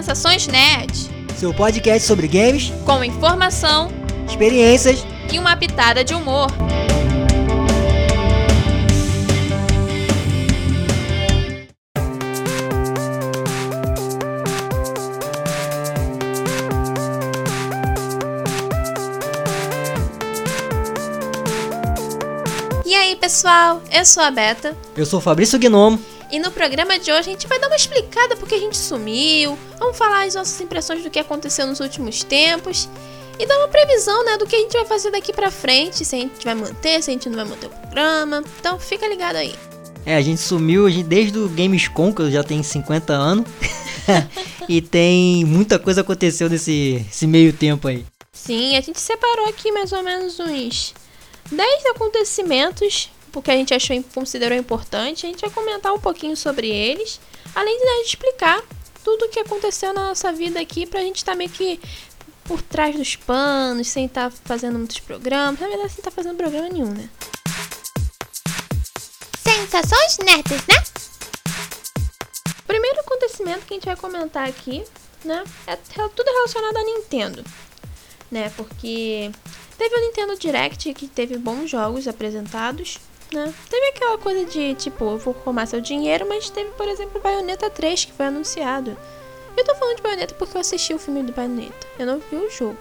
[0.00, 3.90] Sensações Nerd, seu podcast sobre games, com informação,
[4.26, 6.50] experiências e uma pitada de humor.
[22.86, 23.82] E aí, pessoal?
[23.92, 24.74] Eu sou a Beta.
[24.96, 26.00] Eu sou o Fabrício Gnomo.
[26.30, 29.58] E no programa de hoje a gente vai dar uma explicada porque a gente sumiu,
[29.78, 32.88] vamos falar as nossas impressões do que aconteceu nos últimos tempos
[33.36, 36.14] e dar uma previsão, né, do que a gente vai fazer daqui pra frente, se
[36.14, 38.44] a gente vai manter, se a gente não vai manter o programa.
[38.60, 39.54] Então fica ligado aí.
[40.06, 43.46] É, a gente sumiu a gente, desde o Gamescom, que eu já tenho 50 anos.
[44.68, 48.06] e tem muita coisa aconteceu nesse, nesse meio tempo aí.
[48.32, 50.94] Sim, a gente separou aqui mais ou menos uns
[51.50, 55.26] 10 acontecimentos porque a gente achou considerou importante.
[55.26, 57.20] A gente vai comentar um pouquinho sobre eles,
[57.54, 58.62] além de né, explicar
[59.02, 61.80] tudo o que aconteceu na nossa vida aqui pra gente estar tá meio que
[62.44, 65.60] por trás dos panos, sem estar tá fazendo muitos programas.
[65.60, 67.08] Na verdade, sem estar tá fazendo programa nenhum, né?
[69.38, 70.82] Sensações nerds, né?
[72.58, 74.84] O primeiro acontecimento que a gente vai comentar aqui,
[75.24, 77.44] né, é tudo relacionado à Nintendo,
[78.30, 78.50] né?
[78.56, 79.30] Porque
[79.76, 82.98] teve o Nintendo Direct que teve bons jogos apresentados,
[83.32, 83.52] né?
[83.68, 87.70] Teve aquela coisa de, tipo, eu vou roubar seu dinheiro, mas teve, por exemplo, Bayonetta
[87.70, 88.96] 3, que foi anunciado.
[89.56, 91.86] Eu tô falando de Bayonetta porque eu assisti o filme do Bayonetta.
[91.98, 92.78] Eu não vi o jogo.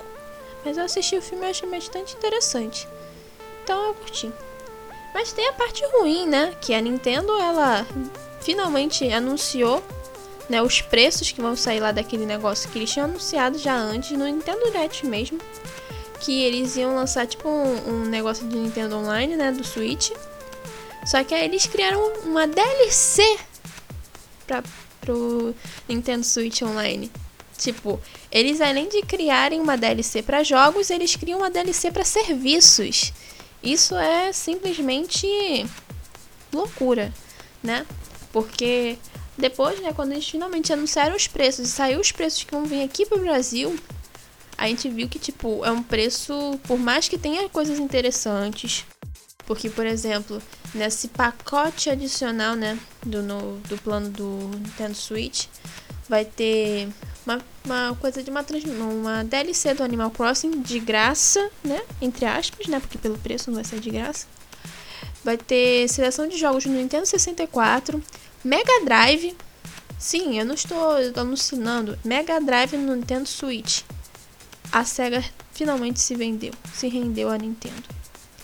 [0.63, 2.87] Mas eu assisti o filme e achei bastante interessante.
[3.63, 4.31] Então eu curti.
[5.13, 6.55] Mas tem a parte ruim, né?
[6.61, 7.85] Que a Nintendo, ela
[8.41, 9.83] finalmente anunciou
[10.47, 14.17] né, os preços que vão sair lá daquele negócio que eles tinham anunciado já antes,
[14.17, 15.39] no Nintendo Direct mesmo.
[16.19, 19.51] Que eles iam lançar tipo um, um negócio de Nintendo Online, né?
[19.51, 20.11] Do Switch
[21.05, 23.37] só que aí eles criaram uma DLC
[24.45, 24.63] pra,
[25.01, 25.55] pro
[25.87, 27.11] Nintendo Switch Online.
[27.57, 27.99] Tipo,
[28.31, 33.11] eles além de criarem uma DLC para jogos, eles criam uma DLC para serviços.
[33.61, 35.27] Isso é simplesmente
[36.53, 37.13] loucura,
[37.61, 37.85] né?
[38.31, 38.97] Porque
[39.37, 42.83] depois, né, quando eles finalmente anunciaram os preços e saiu os preços que vão vir
[42.83, 43.77] aqui pro Brasil,
[44.57, 48.85] a gente viu que tipo é um preço, por mais que tenha coisas interessantes,
[49.49, 50.39] porque, por exemplo,
[50.75, 55.47] nesse pacote adicional, né, do, no, do plano do Nintendo Switch,
[56.07, 56.87] vai ter
[57.25, 58.45] uma, uma coisa de uma,
[58.91, 63.55] uma DLC do Animal Crossing de graça, né, entre aspas, né, porque pelo preço não
[63.55, 64.27] vai ser de graça.
[65.23, 68.03] Vai ter seleção de jogos no Nintendo 64,
[68.43, 69.35] Mega Drive.
[69.97, 70.77] Sim, eu não estou
[71.15, 71.97] alucinando.
[72.05, 73.81] Mega Drive no Nintendo Switch.
[74.71, 77.98] A SEGA finalmente se vendeu, se rendeu à Nintendo.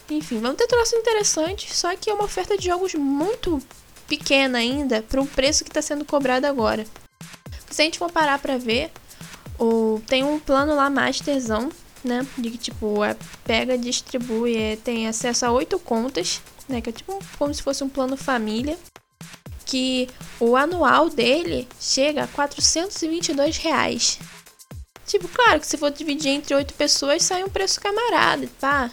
[0.10, 3.62] Enfim, vamos ter troços interessantes, só que é uma oferta de jogos muito
[4.08, 6.86] pequena ainda para o preço que está sendo cobrado agora.
[7.72, 8.92] Se a gente for parar para ver,
[9.60, 11.72] o, tem um plano lá masterzão,
[12.04, 12.26] né?
[12.38, 16.82] De que tipo, é, pega, distribui, é, tem acesso a oito contas, né?
[16.82, 18.78] Que é tipo como se fosse um plano família.
[19.66, 20.08] Que
[20.40, 24.20] o anual dele chega a 422 reais.
[25.08, 28.92] Tipo, claro que se for dividir entre oito pessoas, sai um preço camarada, pá.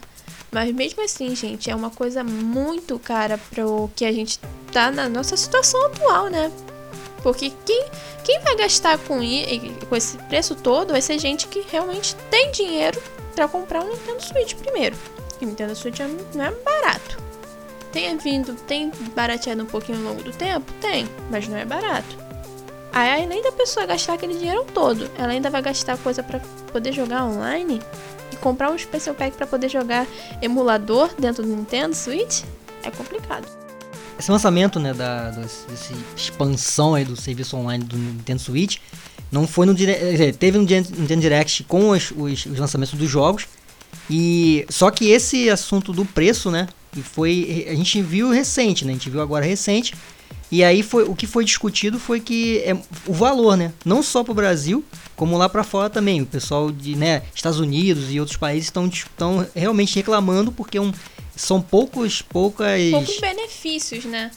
[0.52, 4.38] Mas mesmo assim, gente, é uma coisa muito cara pro que a gente
[4.70, 6.52] tá na nossa situação atual, né?
[7.22, 7.86] Porque quem,
[8.22, 9.18] quem vai gastar com,
[9.88, 13.00] com esse preço todo vai ser gente que realmente tem dinheiro
[13.34, 14.94] para comprar um Nintendo Switch primeiro.
[15.40, 17.16] E Nintendo Switch é, não é barato.
[17.90, 20.70] Tem vindo, tem barateado um pouquinho ao longo do tempo?
[20.80, 22.16] Tem, mas não é barato.
[22.92, 26.40] Aí além da pessoa gastar aquele dinheiro todo, ela ainda vai gastar coisa para
[26.70, 27.80] poder jogar online
[28.42, 30.06] comprar um Special Pack para poder jogar
[30.42, 32.42] emulador dentro do Nintendo Switch
[32.82, 33.47] é complicado.
[34.19, 38.78] Esse lançamento, né, da desse expansão aí do serviço online do Nintendo Switch,
[39.31, 43.47] não foi no teve no Nintendo Direct com os, os, os, lançamentos dos jogos
[44.10, 46.69] e só que esse assunto do preço, né,
[47.02, 49.94] foi a gente viu recente, né, a gente viu agora recente
[50.52, 52.75] e aí foi o que foi discutido foi que é
[53.06, 53.72] o valor, né?
[53.87, 54.84] Não só para o Brasil,
[55.16, 56.20] como lá para fora também.
[56.20, 60.93] O pessoal de né, Estados Unidos e outros países estão realmente reclamando porque um,
[61.34, 64.31] são poucos poucas poucos benefícios, né?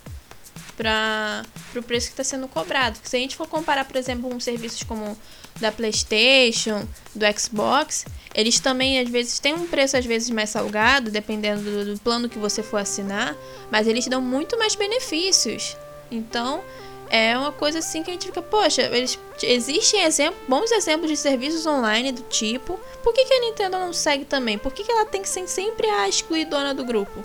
[0.77, 1.43] Para
[1.75, 2.97] o preço que está sendo cobrado.
[3.03, 5.17] Se a gente for comparar, por exemplo, com serviços como
[5.59, 11.11] da PlayStation, do Xbox, eles também às vezes têm um preço às vezes mais salgado,
[11.11, 13.35] dependendo do, do plano que você for assinar,
[13.69, 15.75] mas eles dão muito mais benefícios.
[16.11, 16.61] Então,
[17.09, 21.17] é uma coisa assim que a gente fica, poxa, eles, existem exemplo, bons exemplos de
[21.17, 22.79] serviços online do tipo.
[23.03, 24.57] Por que, que a Nintendo não segue também?
[24.57, 27.21] Por que, que ela tem que ser sempre a excluidona do grupo?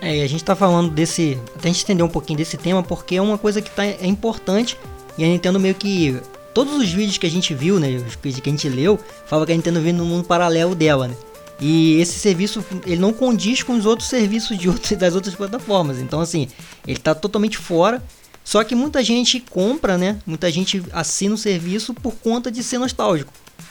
[0.00, 1.38] É, e a gente tá falando desse.
[1.56, 4.06] Até a gente entender um pouquinho desse tema, porque é uma coisa que tá, é
[4.06, 4.76] importante
[5.18, 6.16] e a Nintendo meio que
[6.54, 9.44] todos os vídeos que a gente viu, né, os vídeos que a gente leu, fala
[9.44, 11.16] que a Nintendo vem no mundo paralelo dela, né?
[11.60, 15.98] E esse serviço ele não condiz com os outros serviços de outras, das outras plataformas.
[15.98, 16.48] Então assim,
[16.86, 18.02] ele está totalmente fora.
[18.44, 20.18] Só que muita gente compra, né?
[20.24, 23.30] Muita gente assina o serviço por conta de ser nostálgico.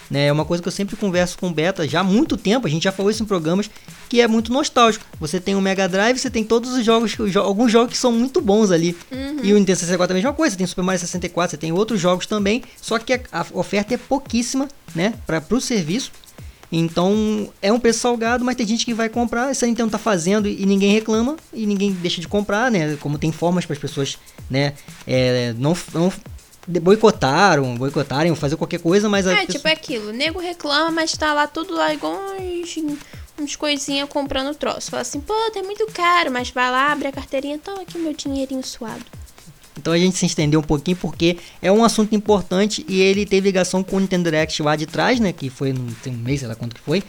[0.09, 0.27] Né?
[0.27, 2.69] É uma coisa que eu sempre converso com o Beta já há muito tempo, a
[2.69, 3.69] gente já falou isso em programas,
[4.07, 5.05] que é muito nostálgico.
[5.19, 8.39] Você tem o Mega Drive, você tem todos os jogos, alguns jogos que são muito
[8.39, 8.95] bons ali.
[9.11, 9.39] Uhum.
[9.43, 11.71] E o Nintendo 64 é a mesma coisa, você tem Super Mario 64, você tem
[11.71, 16.11] outros jogos também, só que a, a oferta é pouquíssima, né, para o serviço.
[16.71, 19.53] Então é um preço salgado, mas tem gente que vai comprar.
[19.55, 22.97] Se a Nintendo tá fazendo e ninguém reclama e ninguém deixa de comprar, né?
[22.97, 24.17] Como tem formas para as pessoas,
[24.49, 24.73] né?
[25.05, 26.11] É, não, não
[26.67, 29.25] boicotaram, boicotarem, fazer qualquer coisa, mas...
[29.25, 29.47] É, pessoa...
[29.47, 32.77] tipo aquilo, o nego reclama, mas tá lá tudo lá igual uns,
[33.39, 34.91] uns coisinhas comprando troço.
[34.91, 38.13] Fala assim, pô, tá muito caro, mas vai lá, abre a carteirinha, toma aqui meu
[38.13, 39.05] dinheirinho suado.
[39.77, 43.47] Então a gente se estendeu um pouquinho porque é um assunto importante e ele teve
[43.47, 45.31] ligação com o Nintendo Direct lá de trás, né?
[45.31, 47.03] Que foi no tem um mês, sei lá quanto que foi.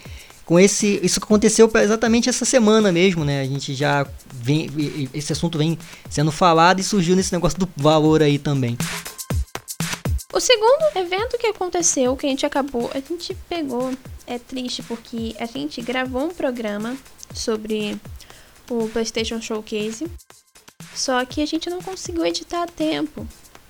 [0.45, 3.41] Com esse, isso aconteceu exatamente essa semana mesmo, né?
[3.41, 4.67] A gente já vem,
[5.13, 5.77] esse assunto vem
[6.09, 8.75] sendo falado e surgiu nesse negócio do valor aí também.
[10.33, 13.93] O segundo evento que aconteceu, que a gente acabou, a gente pegou,
[14.25, 16.95] é triste porque a gente gravou um programa
[17.33, 17.99] sobre
[18.69, 20.07] o PlayStation Showcase,
[20.99, 23.25] só que a gente não conseguiu editar a tempo.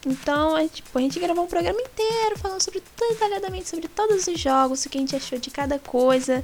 [0.05, 4.39] Então, a, tipo, a gente gravou um programa inteiro falando sobre detalhadamente sobre todos os
[4.39, 6.43] jogos, o que a gente achou de cada coisa.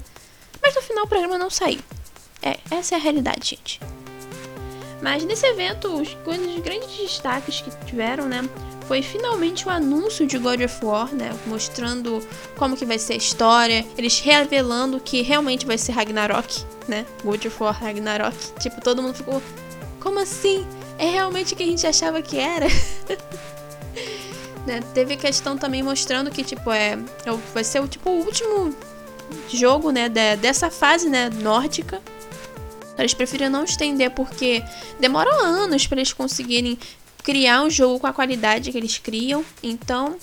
[0.61, 1.79] Mas no final o programa não saiu.
[2.41, 3.79] É, essa é a realidade, gente.
[5.01, 8.47] Mas nesse evento, os, os grandes destaques que tiveram, né?
[8.87, 11.31] foi finalmente o anúncio de God of War, né?
[11.47, 17.05] Mostrando como que vai ser a história, eles revelando que realmente vai ser Ragnarok, né?
[17.23, 18.35] God of War Ragnarok.
[18.59, 19.41] Tipo, todo mundo ficou,
[20.05, 20.63] como assim?
[20.99, 22.67] É realmente o que a gente achava que era?
[24.67, 24.79] né?
[24.93, 28.75] Teve questão também mostrando que, tipo, é, é vai ser o tipo o último
[29.49, 31.99] jogo, né, de, dessa fase, né, nórdica.
[32.99, 34.63] Eles preferiram não estender porque
[34.99, 36.77] demora anos para eles conseguirem
[37.23, 39.43] criar um jogo com a qualidade que eles criam.
[39.63, 40.17] Então,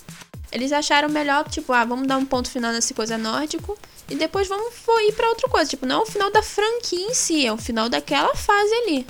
[0.53, 3.77] eles acharam melhor, tipo, ah, vamos dar um ponto final nessa coisa nórdico
[4.09, 4.73] e depois vamos
[5.09, 5.69] ir para outra coisa.
[5.69, 9.05] Tipo, não é o final da franquia em si, é o final daquela fase ali.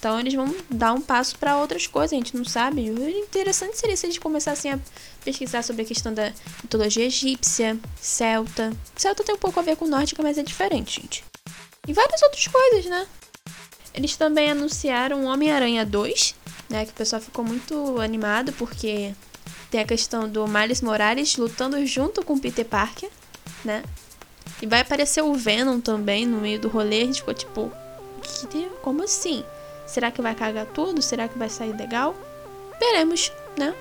[0.00, 2.90] Então eles vão dar um passo para outras coisas, a gente não sabe.
[2.90, 4.78] O interessante seria se eles começassem a
[5.22, 6.32] pesquisar sobre a questão da
[6.62, 8.72] mitologia egípcia, celta.
[8.96, 11.22] Celta tem um pouco a ver com nórdica, mas é diferente, gente.
[11.86, 13.06] E várias outras coisas, né?
[13.92, 16.34] Eles também anunciaram Homem-Aranha 2,
[16.70, 16.86] né?
[16.86, 19.14] Que o pessoal ficou muito animado porque
[19.70, 23.10] tem a questão do Miles Morales lutando junto com Peter Parker,
[23.62, 23.84] né?
[24.62, 27.02] E vai aparecer o Venom também no meio do rolê.
[27.02, 27.70] A gente ficou tipo,
[28.80, 29.44] como assim?
[29.90, 31.02] Será que vai cagar tudo?
[31.02, 32.14] Será que vai sair legal?
[32.78, 33.74] Veremos, né?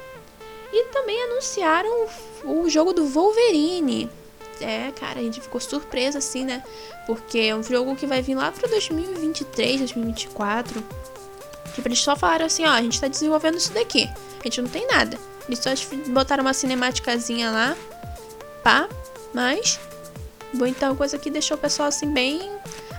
[0.74, 2.08] E também anunciaram
[2.44, 4.10] o, jogo do Wolverine.
[4.60, 6.64] É, cara, a gente ficou surpresa assim, né?
[7.06, 10.84] Porque é um jogo que vai vir lá para 2023, 2024.
[11.76, 14.10] Tipo, eles só falaram assim, ó, a gente tá desenvolvendo isso daqui.
[14.40, 15.16] A gente não tem nada.
[15.48, 15.70] Eles só
[16.08, 17.78] botaram uma cinemáticazinha lá.
[18.64, 18.90] Pá,
[19.32, 19.80] mas.
[20.56, 22.52] Bom, então, coisa que deixou o pessoal assim bem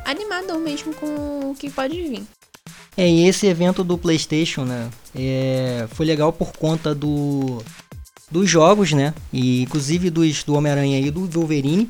[0.05, 2.40] animado mesmo com o que pode vir.
[2.97, 4.91] É, e esse evento do PlayStation, né?
[5.15, 7.63] É, foi legal por conta do
[8.31, 9.13] dos jogos, né?
[9.33, 11.89] E inclusive dos do Homem-Aranha e do Wolverine.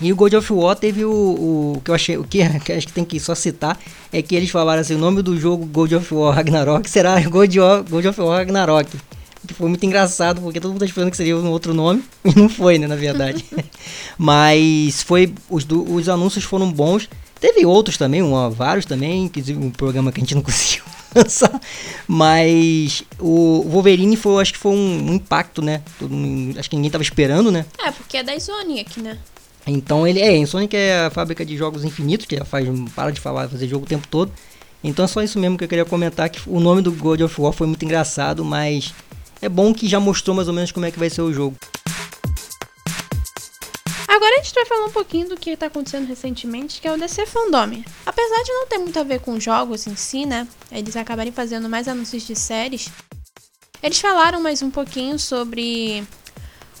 [0.00, 2.86] E o God of War teve o, o que eu achei, o que, que acho
[2.86, 3.78] que tem que só citar
[4.12, 7.56] é que eles falaram assim, o nome do jogo God of War Ragnarok será God
[7.56, 8.90] of, God of War Ragnarok.
[9.46, 12.38] Que foi muito engraçado, porque todo mundo tá esperando que seria um outro nome, e
[12.38, 13.42] não foi, né, na verdade.
[14.18, 17.08] Mas foi, os, os anúncios foram bons.
[17.40, 21.58] Teve outros também, um, vários também, inclusive um programa que a gente não conseguiu lançar.
[22.06, 25.82] Mas o Wolverine foi, acho que foi um, um impacto, né?
[25.98, 26.14] Todo,
[26.58, 27.64] acho que ninguém tava esperando, né?
[27.82, 29.18] É, porque é da Sonic, né?
[29.66, 33.48] Então ele é, Sonic é a fábrica de jogos infinitos, que faz, para de falar,
[33.48, 34.30] fazer jogo o tempo todo.
[34.82, 37.40] Então é só isso mesmo que eu queria comentar, que o nome do God of
[37.40, 38.94] War foi muito engraçado, mas
[39.40, 41.56] é bom que já mostrou mais ou menos como é que vai ser o jogo.
[44.20, 46.98] Agora a gente vai falar um pouquinho do que está acontecendo recentemente, que é o
[46.98, 47.82] DC Fandom.
[48.04, 50.46] Apesar de não ter muito a ver com jogos em si, né?
[50.70, 52.90] Eles acabarem fazendo mais anúncios de séries.
[53.82, 56.06] Eles falaram mais um pouquinho sobre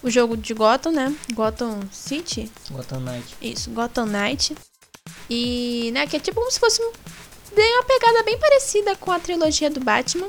[0.02, 1.16] o jogo de Gotham, né?
[1.32, 2.52] Gotham City.
[2.70, 3.34] Gotham Knight.
[3.40, 4.54] Isso, Gotham Knight.
[5.30, 6.82] E, né, que é tipo como se fosse
[7.56, 10.28] bem uma pegada bem parecida com a trilogia do Batman.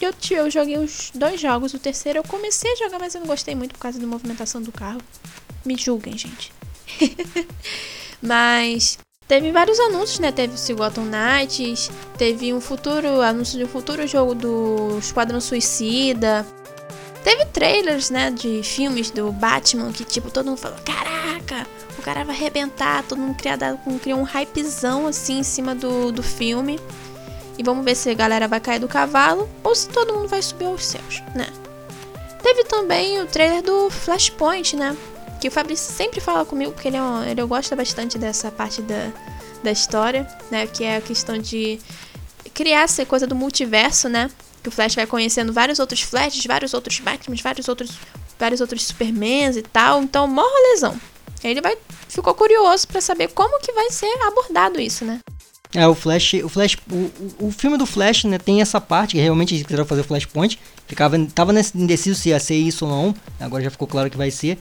[0.00, 3.28] Eu, eu joguei os dois jogos, o terceiro eu comecei a jogar, mas eu não
[3.28, 5.00] gostei muito por causa da movimentação do carro.
[5.64, 6.52] Me julguem, gente.
[8.22, 10.32] mas teve vários anúncios, né?
[10.32, 16.46] Teve o Gotham Knights, teve um futuro anúncio de um futuro jogo do Esquadrão Suicida.
[17.24, 21.66] Teve trailers, né, de filmes do Batman que, tipo, todo mundo falou: caraca,
[21.98, 23.02] o cara vai arrebentar.
[23.04, 26.78] Todo mundo criado, criou um hypezão assim em cima do, do filme.
[27.58, 30.40] E vamos ver se a galera vai cair do cavalo ou se todo mundo vai
[30.40, 31.48] subir aos céus, né?
[32.40, 34.96] Teve também o trailer do Flashpoint, né?
[35.40, 38.82] Que o Fabrício sempre fala comigo, porque ele, é um, ele gosta bastante dessa parte
[38.82, 39.12] da,
[39.62, 40.66] da história, né?
[40.66, 41.78] Que é a questão de
[42.52, 44.30] criar essa coisa do multiverso, né?
[44.62, 47.90] Que o Flash vai conhecendo vários outros Flashes, vários outros Batmans, vários outros,
[48.38, 50.02] vários outros Supermans e tal.
[50.02, 51.00] Então, mó lesão.
[51.44, 51.76] Ele vai
[52.08, 55.20] ficou curioso para saber como que vai ser abordado isso, né?
[55.74, 59.20] É, o Flash, o Flash, o, o filme do Flash, né, tem essa parte que
[59.20, 60.58] realmente eles quiseram fazer o Flashpoint.
[60.86, 63.14] Ficava, tava indeciso se ia ser isso ou não.
[63.38, 64.58] Agora já ficou claro que vai ser.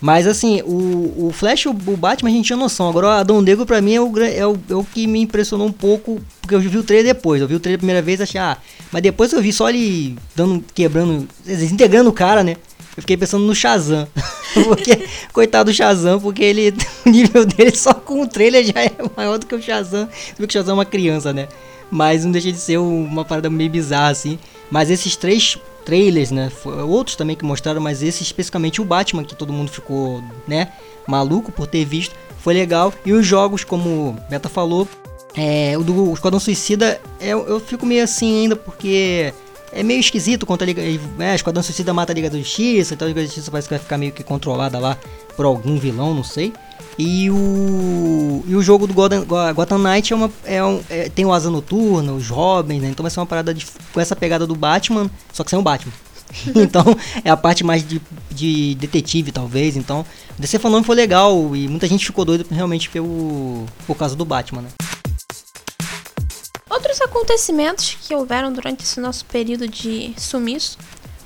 [0.00, 2.88] Mas assim, o, o Flash o, o, Batman a gente tinha noção.
[2.88, 5.66] Agora o Adão Negro pra mim é o, é, o, é o que me impressionou
[5.66, 6.20] um pouco.
[6.40, 7.40] Porque eu vi o trailer depois.
[7.42, 8.56] Eu vi o trailer a primeira vez achei, ah.
[8.92, 12.56] Mas depois eu vi só ele dando, quebrando, desintegrando o cara, né?
[12.96, 14.08] Eu fiquei pensando no Shazam.
[14.66, 16.74] porque, coitado do Shazam, porque ele,
[17.04, 20.08] o nível dele só com o trailer já é maior do que o Shazam.
[20.36, 21.48] Porque o Shazam é uma criança, né?
[21.90, 24.38] Mas não deixa de ser uma parada meio bizarra, assim.
[24.70, 26.52] Mas esses três trailers, né?
[26.86, 30.68] Outros também que mostraram, mas esse especificamente o Batman, que todo mundo ficou, né?
[31.06, 32.14] Maluco por ter visto.
[32.40, 32.92] Foi legal.
[33.06, 34.86] E os jogos, como o Beta falou,
[35.34, 39.32] é, o do Esquadrão Suicida, eu, eu fico meio assim ainda, porque
[39.72, 40.82] é meio esquisito quanto a Liga.
[40.82, 43.72] É, Esquadrão Suicida mata a Liga da Justiça, então a Liga da Justiça parece que
[43.72, 44.98] vai ficar meio que controlada lá
[45.34, 46.52] por algum vilão, não sei.
[46.98, 49.24] E o, e o jogo do Gotham,
[49.54, 52.88] Gotham Knight é uma, é um, é, tem o Asa Noturna, os Robins, né?
[52.88, 55.62] Então vai ser uma parada de, com essa pegada do Batman, só que sem o
[55.62, 55.92] Batman.
[56.56, 56.84] então
[57.24, 59.76] é a parte mais de, de detetive, talvez.
[59.76, 60.04] Então,
[60.36, 64.62] DC Fandom foi legal e muita gente ficou doida realmente pelo, por causa do Batman,
[64.62, 64.68] né?
[66.68, 70.78] Outros acontecimentos que houveram durante esse nosso período de sumiço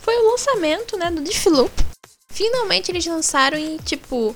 [0.02, 1.72] foi o lançamento, né, do Deathloop.
[2.28, 4.34] Finalmente eles lançaram e, tipo,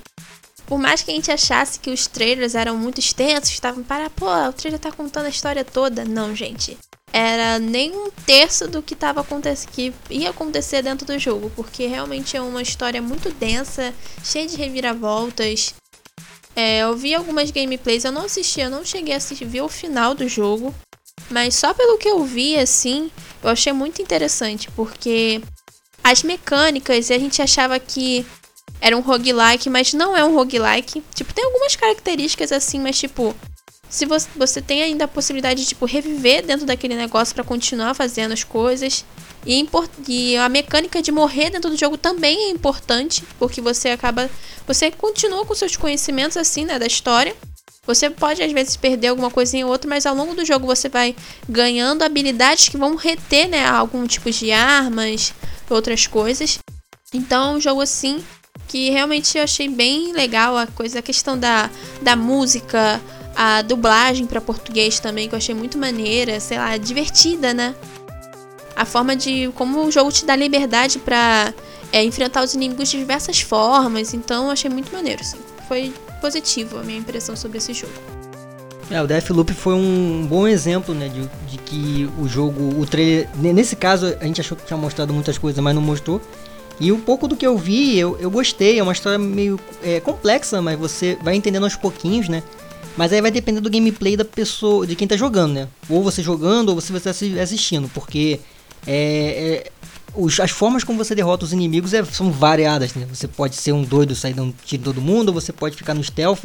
[0.66, 4.26] por mais que a gente achasse que os trailers eram muito extensos, estavam para, pô,
[4.26, 6.04] o trailer tá contando a história toda.
[6.04, 6.76] Não, gente.
[7.12, 11.86] Era nem um terço do que tava acontecendo, que ia acontecer dentro do jogo, porque
[11.86, 13.94] realmente é uma história muito densa,
[14.24, 15.72] cheia de reviravoltas.
[16.54, 19.68] É, eu vi algumas gameplays, eu não assisti, eu não cheguei a assistir, vi o
[19.68, 20.74] final do jogo.
[21.30, 23.10] Mas só pelo que eu vi, assim,
[23.42, 25.40] eu achei muito interessante, porque
[26.02, 28.26] as mecânicas, a gente achava que
[28.80, 31.02] era um roguelike, mas não é um roguelike.
[31.14, 33.34] Tipo, tem algumas características assim, mas tipo,
[33.88, 37.94] se você, você tem ainda a possibilidade de tipo, reviver dentro daquele negócio para continuar
[37.94, 39.04] fazendo as coisas.
[39.46, 39.68] E,
[40.08, 44.28] e, a mecânica de morrer dentro do jogo também é importante, porque você acaba.
[44.66, 47.34] Você continua com seus conhecimentos assim, né, da história.
[47.86, 50.88] Você pode às vezes perder alguma coisinha ou outra, mas ao longo do jogo você
[50.88, 51.14] vai
[51.48, 55.32] ganhando habilidades que vão reter, né, algum tipo de armas,
[55.70, 56.58] outras coisas.
[57.14, 58.22] Então, é um jogo assim
[58.68, 61.70] que realmente eu achei bem legal a coisa, a questão da,
[62.02, 63.00] da música,
[63.34, 67.74] a dublagem para português também, que eu achei muito maneira, sei lá, divertida, né?
[68.74, 71.52] A forma de como o jogo te dá liberdade para
[71.92, 75.38] é, enfrentar os inimigos de diversas formas, então eu achei muito maneiro, assim.
[75.68, 77.92] Foi positivo a minha impressão sobre esse jogo.
[78.90, 83.28] É, o Deathloop foi um bom exemplo, né, de, de que o jogo, o trailer,
[83.34, 86.20] nesse caso a gente achou que tinha mostrado muitas coisas, mas não mostrou.
[86.78, 89.98] E um pouco do que eu vi, eu, eu gostei, é uma história meio é,
[90.00, 92.42] complexa, mas você vai entendendo aos pouquinhos, né?
[92.96, 95.68] Mas aí vai depender do gameplay da pessoa, de quem tá jogando, né?
[95.88, 98.40] Ou você jogando, ou você vai estar assistindo, porque
[98.86, 99.70] é, é,
[100.14, 103.06] os, as formas como você derrota os inimigos é, são variadas, né?
[103.12, 106.02] Você pode ser um doido, sair dando tiro em todo mundo, você pode ficar no
[106.02, 106.44] stealth,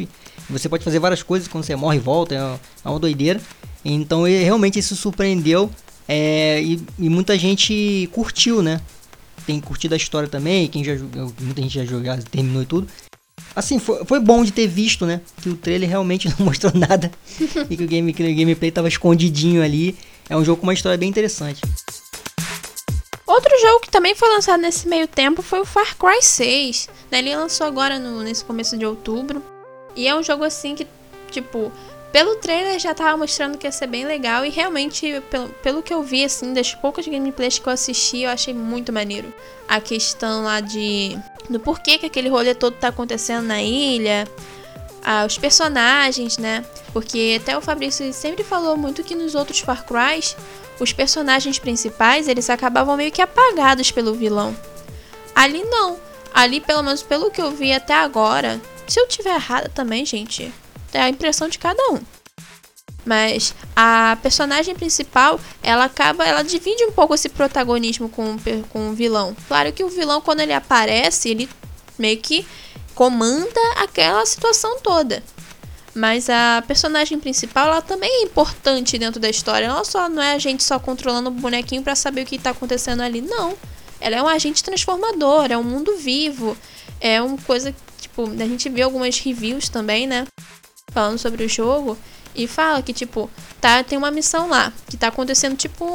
[0.50, 3.40] você pode fazer várias coisas quando você morre e volta, é uma, é uma doideira.
[3.84, 5.70] Então ele, realmente isso surpreendeu
[6.08, 8.82] é, e, e, muita gente curtiu, né?
[9.46, 10.96] Tem curtido a história também, quem já
[11.40, 12.88] muita gente já jogou, terminou e tudo.
[13.56, 15.22] Assim, foi, foi bom de ter visto, né?
[15.42, 17.12] Que o trailer realmente não mostrou nada
[17.70, 19.98] e que o, game, que o gameplay tava escondidinho ali.
[20.30, 21.62] É um jogo com uma história bem interessante.
[23.28, 26.90] Outro jogo que também foi lançado nesse meio tempo foi o Far Cry 6.
[27.10, 27.20] Né?
[27.20, 29.44] Ele lançou agora no, nesse começo de outubro.
[29.96, 30.88] E é um jogo assim que,
[31.30, 31.72] tipo,
[32.12, 34.46] pelo trailer já tava mostrando que ia ser bem legal.
[34.46, 38.30] E realmente, pelo, pelo que eu vi, assim, das poucas gameplays que eu assisti, eu
[38.30, 39.34] achei muito maneiro.
[39.68, 41.18] A questão lá de.
[41.50, 44.28] do porquê que aquele rolê todo tá acontecendo na ilha.
[45.04, 46.64] Ah, os personagens, né?
[46.94, 50.36] Porque até o Fabrício sempre falou muito que nos outros Far Crys
[50.80, 54.56] os personagens principais eles acabavam meio que apagados pelo vilão.
[55.34, 55.98] Ali não.
[56.34, 60.52] Ali, pelo menos pelo que eu vi até agora, se eu tiver errada também, gente,
[60.94, 62.00] é a impressão de cada um.
[63.06, 68.38] Mas a personagem principal, ela acaba, ela divide um pouco esse protagonismo com,
[68.70, 69.36] com o vilão.
[69.48, 71.50] Claro que o vilão, quando ele aparece, ele
[71.98, 72.46] meio que
[72.94, 75.24] comanda aquela situação toda.
[75.94, 79.66] Mas a personagem principal, ela também é importante dentro da história.
[79.66, 82.52] Ela só não é a gente só controlando o bonequinho para saber o que tá
[82.52, 83.22] acontecendo ali.
[83.22, 83.58] Não.
[84.00, 86.58] Ela é um agente transformador, é um mundo vivo.
[87.00, 90.26] É uma coisa, tipo, a gente vê algumas reviews também, né?
[90.92, 91.98] Falando sobre o jogo.
[92.36, 93.30] E fala que, tipo,
[93.60, 94.72] tá, tem uma missão lá.
[94.90, 95.86] Que tá acontecendo, tipo,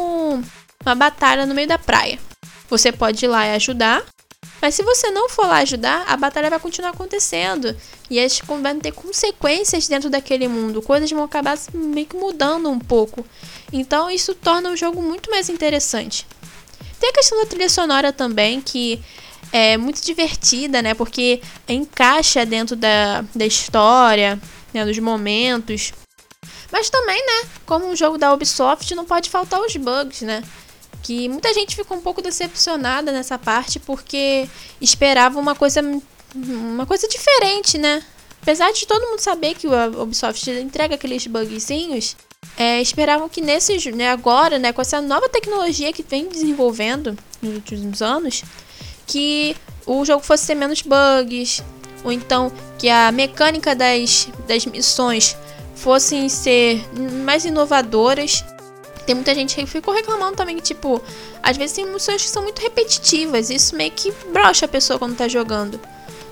[0.84, 2.18] uma batalha no meio da praia.
[2.68, 4.04] Você pode ir lá e ajudar.
[4.60, 7.76] Mas se você não for lá ajudar, a batalha vai continuar acontecendo.
[8.10, 10.82] E as vão ter consequências dentro daquele mundo.
[10.82, 13.24] Coisas vão acabar meio que mudando um pouco.
[13.72, 16.26] Então isso torna o jogo muito mais interessante.
[16.98, 19.00] Tem a questão da trilha sonora também, que
[19.52, 20.94] é muito divertida, né?
[20.94, 24.40] Porque encaixa dentro da, da história,
[24.84, 24.86] né?
[24.86, 25.92] dos momentos.
[26.70, 27.48] Mas também, né?
[27.64, 30.42] Como um jogo da Ubisoft, não pode faltar os bugs, né?
[31.02, 34.48] Que muita gente ficou um pouco decepcionada nessa parte porque
[34.80, 35.80] esperava uma coisa
[36.34, 38.02] uma coisa diferente, né?
[38.42, 42.16] Apesar de todo mundo saber que o Ubisoft entrega aqueles bugzinhos,
[42.56, 47.54] é, esperavam que nesse né, agora, né, com essa nova tecnologia que vem desenvolvendo nos
[47.56, 48.44] últimos anos,
[49.06, 51.62] que o jogo fosse ter menos bugs,
[52.06, 55.36] ou então que a mecânica das, das missões
[55.74, 56.86] fossem ser
[57.24, 58.44] mais inovadoras.
[59.04, 61.02] Tem muita gente que ficou reclamando também que, tipo,
[61.42, 63.50] às vezes tem missões que são muito repetitivas.
[63.50, 65.80] Isso meio que brocha a pessoa quando tá jogando.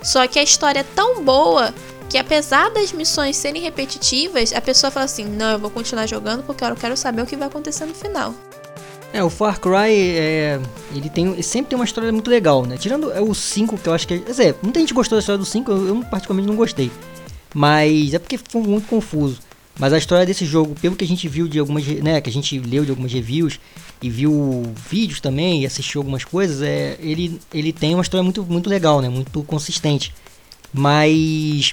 [0.01, 1.75] Só que a história é tão boa
[2.09, 6.45] que, apesar das missões serem repetitivas, a pessoa fala assim: Não, eu vou continuar jogando
[6.45, 8.33] porque eu quero saber o que vai acontecer no final.
[9.15, 10.61] É, o Far Cry, é,
[10.93, 12.77] ele tem sempre tem uma história muito legal, né?
[12.77, 14.19] Tirando é o 5, que eu acho que é.
[14.19, 16.91] Quer dizer, muita gente gostou da história do 5, eu, eu particularmente não gostei.
[17.55, 19.39] Mas é porque foi muito confuso.
[19.79, 22.33] Mas a história desse jogo, pelo que a gente viu de algumas, né, que a
[22.33, 23.61] gente leu de algumas reviews
[24.03, 28.43] e viu vídeos também e assistiu algumas coisas, é, ele, ele tem uma história muito,
[28.43, 30.13] muito legal, né, muito consistente.
[30.73, 31.73] Mas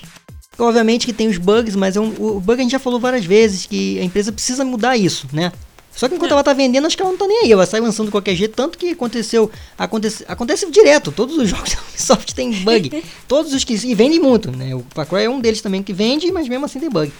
[0.59, 3.25] obviamente que tem os bugs, mas é um, o bug a gente já falou várias
[3.25, 5.51] vezes que a empresa precisa mudar isso, né?
[5.95, 7.51] Só que enquanto ela tá vendendo, acho que ela não tá nem aí.
[7.51, 8.55] Ela sai lançando de qualquer jeito.
[8.55, 9.51] Tanto que aconteceu.
[9.77, 11.11] Acontece, acontece direto.
[11.11, 13.03] Todos os jogos da Ubisoft tem bug.
[13.27, 13.73] todos os que.
[13.73, 14.73] E vende muito, né?
[14.73, 17.11] O Far Cry é um deles também que vende, mas mesmo assim tem bug.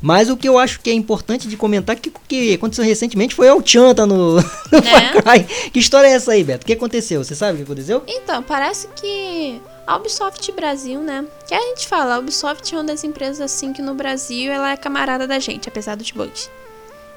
[0.00, 3.50] Mas o que eu acho que é importante de comentar que que aconteceu recentemente foi
[3.50, 4.36] o Chan tá no,
[4.70, 4.82] no é.
[4.82, 5.70] Far Cry.
[5.70, 6.64] Que história é essa aí, Beto?
[6.64, 7.24] O que aconteceu?
[7.24, 8.02] Você sabe o que aconteceu?
[8.06, 11.24] Então, parece que a Ubisoft Brasil, né?
[11.48, 14.70] Que a gente fala, a Ubisoft é uma das empresas assim que no Brasil ela
[14.70, 16.48] é camarada da gente, apesar dos bugs.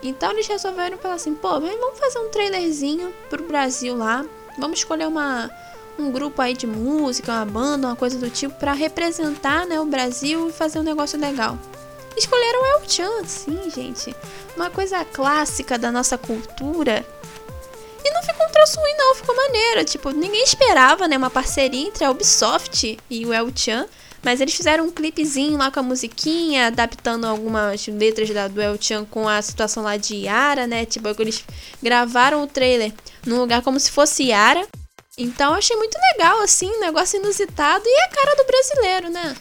[0.01, 4.25] Então eles resolveram falar assim, pô, vamos fazer um trailerzinho pro Brasil lá.
[4.57, 5.49] Vamos escolher uma,
[5.97, 9.85] um grupo aí de música, uma banda, uma coisa do tipo, para representar né, o
[9.85, 11.57] Brasil e fazer um negócio legal.
[12.17, 14.15] Escolheram El Chan, sim, gente.
[14.55, 17.05] Uma coisa clássica da nossa cultura.
[18.03, 19.85] E não ficou um troço ruim, não, ficou maneiro.
[19.85, 23.87] Tipo, ninguém esperava, né, uma parceria entre a Ubisoft e o El Chan.
[24.23, 28.77] Mas eles fizeram um clipezinho lá com a musiquinha, adaptando algumas letras da, do El
[28.79, 30.85] Chan com a situação lá de Yara, né?
[30.85, 31.43] Tipo, eles
[31.81, 32.93] gravaram o trailer
[33.25, 34.67] num lugar como se fosse Yara.
[35.17, 39.35] Então eu achei muito legal, assim, um negócio inusitado e a cara do brasileiro, né?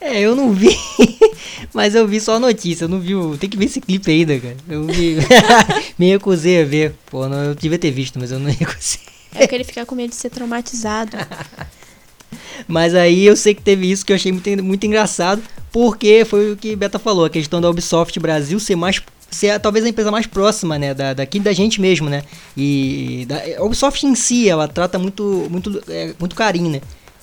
[0.00, 0.74] É, eu não vi,
[1.74, 3.36] mas eu vi só a notícia, eu não vi o...
[3.36, 4.56] Tem que ver esse clipe ainda, cara.
[4.66, 5.18] Eu vi...
[5.98, 6.94] me recusei a ver.
[7.10, 9.00] Pô, não, eu devia ter visto, mas eu não recusei.
[9.34, 11.18] É porque ele fica com medo de ser traumatizado.
[12.66, 15.42] Mas aí eu sei que teve isso que eu achei muito, muito engraçado,
[15.72, 19.84] porque foi o que Beta falou, a questão da Ubisoft Brasil ser mais ser talvez
[19.84, 22.24] a empresa mais próxima, né, da, daqui da gente mesmo, né?
[22.56, 26.80] E da, a Ubisoft em si, ela trata muito muito é, muito carinho, né?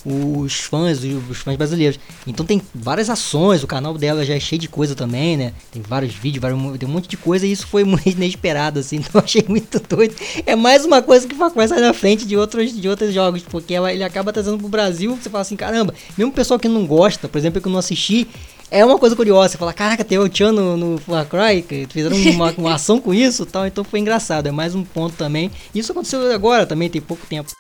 [0.08, 2.00] Os fãs, os fãs brasileiros.
[2.26, 5.54] Então tem várias ações, o canal dela já é cheio de coisa também, né?
[5.72, 8.98] Tem vários vídeos, vários, tem um monte de coisa e isso foi muito inesperado, assim,
[8.98, 10.16] então achei muito doido.
[10.46, 13.74] É mais uma coisa que vai sair na frente de outros, de outros jogos, porque
[13.74, 16.86] ela, ele acaba trazendo pro Brasil, você fala assim, caramba, mesmo o pessoal que não
[16.88, 18.28] gosta, por exemplo, que eu não assisti,
[18.72, 21.86] é uma coisa curiosa, você fala, caraca, tem o Chan no, no Far Cry, que
[21.90, 25.52] fizeram uma, uma ação com isso tal, então foi engraçado, é mais um ponto também.
[25.76, 27.52] Isso aconteceu agora também, tem pouco tempo.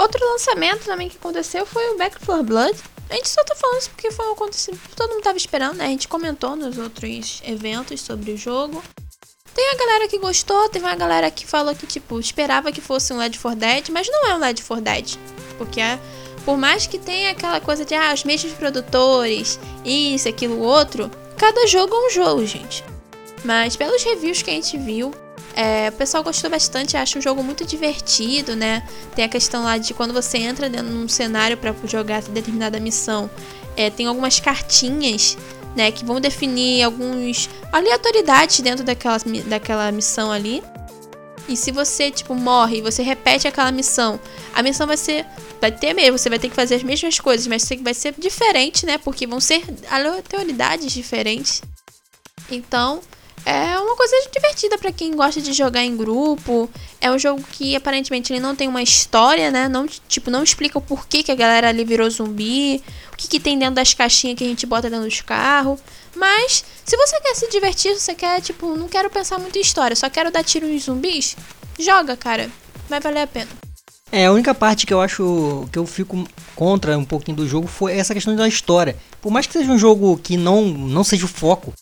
[0.00, 2.78] Outro lançamento também que aconteceu foi o Back 4 Blood.
[3.10, 5.76] A gente só tá falando isso porque foi um acontecimento que todo mundo tava esperando,
[5.76, 5.84] né?
[5.84, 8.82] A gente comentou nos outros eventos sobre o jogo.
[9.54, 13.12] Tem a galera que gostou, teve uma galera que falou que, tipo, esperava que fosse
[13.12, 15.18] um Led 4 Dead, mas não é um Led 4 Dead.
[15.58, 15.98] Porque é,
[16.46, 21.66] por mais que tenha aquela coisa de, ah, os mesmos produtores, isso, aquilo, outro, cada
[21.66, 22.82] jogo é um jogo, gente.
[23.44, 25.12] Mas pelos reviews que a gente viu,
[25.54, 28.86] é, o pessoal gostou bastante, acha um jogo muito divertido, né?
[29.14, 32.78] Tem a questão lá de quando você entra dentro de um cenário para jogar determinada
[32.80, 33.30] missão,
[33.76, 35.36] é, tem algumas cartinhas
[35.74, 35.90] né?
[35.90, 40.62] Que vão definir alguns aleatoriedades dentro daquela, daquela missão ali.
[41.48, 44.20] E se você, tipo, morre e você repete aquela missão,
[44.54, 45.26] a missão vai ser.
[45.60, 48.86] Vai ter mesmo, você vai ter que fazer as mesmas coisas, mas vai ser diferente,
[48.86, 48.98] né?
[48.98, 51.62] Porque vão ser aleatoriedades diferentes.
[52.50, 53.00] Então,
[53.44, 56.70] é uma coisa divertida para quem gosta de jogar em grupo.
[57.00, 59.68] É um jogo que aparentemente ele não tem uma história, né?
[59.68, 63.40] Não, tipo, não explica o porquê que a galera ali virou zumbi, o que, que
[63.40, 65.80] tem dentro das caixinhas que a gente bota dentro dos carros.
[66.14, 69.62] Mas, se você quer se divertir, se você quer, tipo, não quero pensar muito em
[69.62, 71.36] história, só quero dar tiro nos zumbis,
[71.78, 72.50] joga, cara.
[72.88, 73.48] Vai valer a pena.
[74.12, 76.26] É, a única parte que eu acho que eu fico
[76.56, 78.96] contra um pouquinho do jogo foi essa questão da história.
[79.22, 81.72] Por mais que seja um jogo que não, não seja o foco,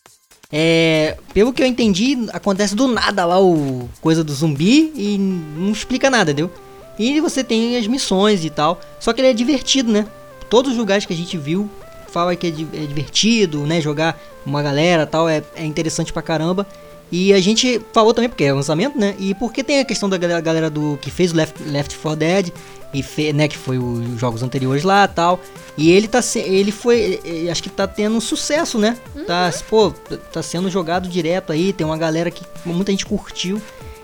[0.50, 5.72] é, pelo que eu entendi, acontece do nada lá o coisa do zumbi e não
[5.72, 6.50] explica nada, entendeu?
[6.98, 8.80] E você tem as missões e tal.
[8.98, 10.06] Só que ele é divertido, né?
[10.48, 11.70] Todos os lugares que a gente viu
[12.10, 13.80] fala que é, é divertido, né?
[13.80, 16.66] Jogar uma galera tal é, é interessante pra caramba.
[17.12, 19.14] E a gente falou também porque é lançamento, né?
[19.18, 22.52] E porque tem a questão da galera do que fez o Left, Left 4 Dead
[22.92, 25.40] e fe, né, que foi os jogos anteriores lá, tal.
[25.76, 27.20] E ele tá ele foi,
[27.50, 28.96] acho que tá tendo sucesso, né?
[29.14, 29.24] Uhum.
[29.24, 29.90] Tá, pô,
[30.32, 33.60] tá sendo jogado direto aí, tem uma galera que muita gente curtiu.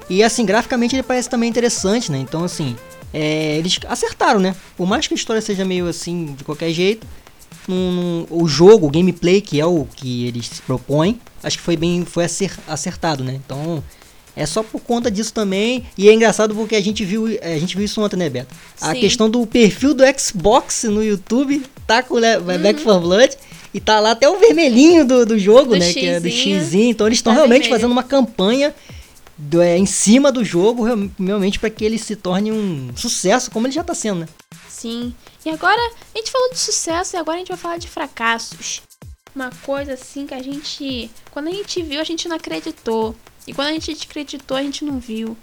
[0.08, 2.18] E assim, graficamente ele parece também interessante, né?
[2.18, 2.76] Então assim,
[3.12, 4.54] é, eles acertaram, né?
[4.76, 7.06] Por mais que a história seja meio assim, de qualquer jeito,
[7.66, 11.76] num, o jogo, o gameplay, que é o que eles se propõem, acho que foi
[11.76, 12.24] bem foi
[12.68, 13.40] acertado, né?
[13.44, 13.82] Então,
[14.36, 15.84] é só por conta disso também.
[15.96, 18.54] E é engraçado porque a gente viu, a gente viu isso ontem, né, Beto?
[18.76, 18.86] Sim.
[18.86, 22.62] A questão do perfil do Xbox no YouTube tá com o uhum.
[22.62, 23.36] Back 4 Blood.
[23.72, 25.86] E tá lá até o vermelhinho do, do jogo, do né?
[25.86, 26.74] Xizinho, que é do X.
[26.74, 27.80] Então eles estão tá realmente vermelho.
[27.80, 28.72] fazendo uma campanha
[29.36, 30.84] do, é, em cima do jogo,
[31.18, 34.28] realmente, para que ele se torne um sucesso, como ele já tá sendo, né?
[34.68, 35.12] Sim.
[35.44, 35.80] E agora,
[36.14, 38.82] a gente falou de sucesso e agora a gente vai falar de fracassos.
[39.34, 41.10] Uma coisa assim que a gente.
[41.32, 43.16] Quando a gente viu, a gente não acreditou.
[43.46, 45.36] E quando a gente acreditou, a gente não viu.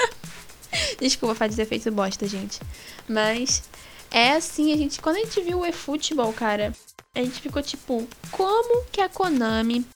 [1.00, 2.60] Desculpa fazer efeito bosta, gente.
[3.08, 3.62] Mas
[4.10, 5.00] é assim, a gente.
[5.00, 6.72] Quando a gente viu o eFootball, cara,
[7.14, 9.86] a gente ficou tipo, como que a Konami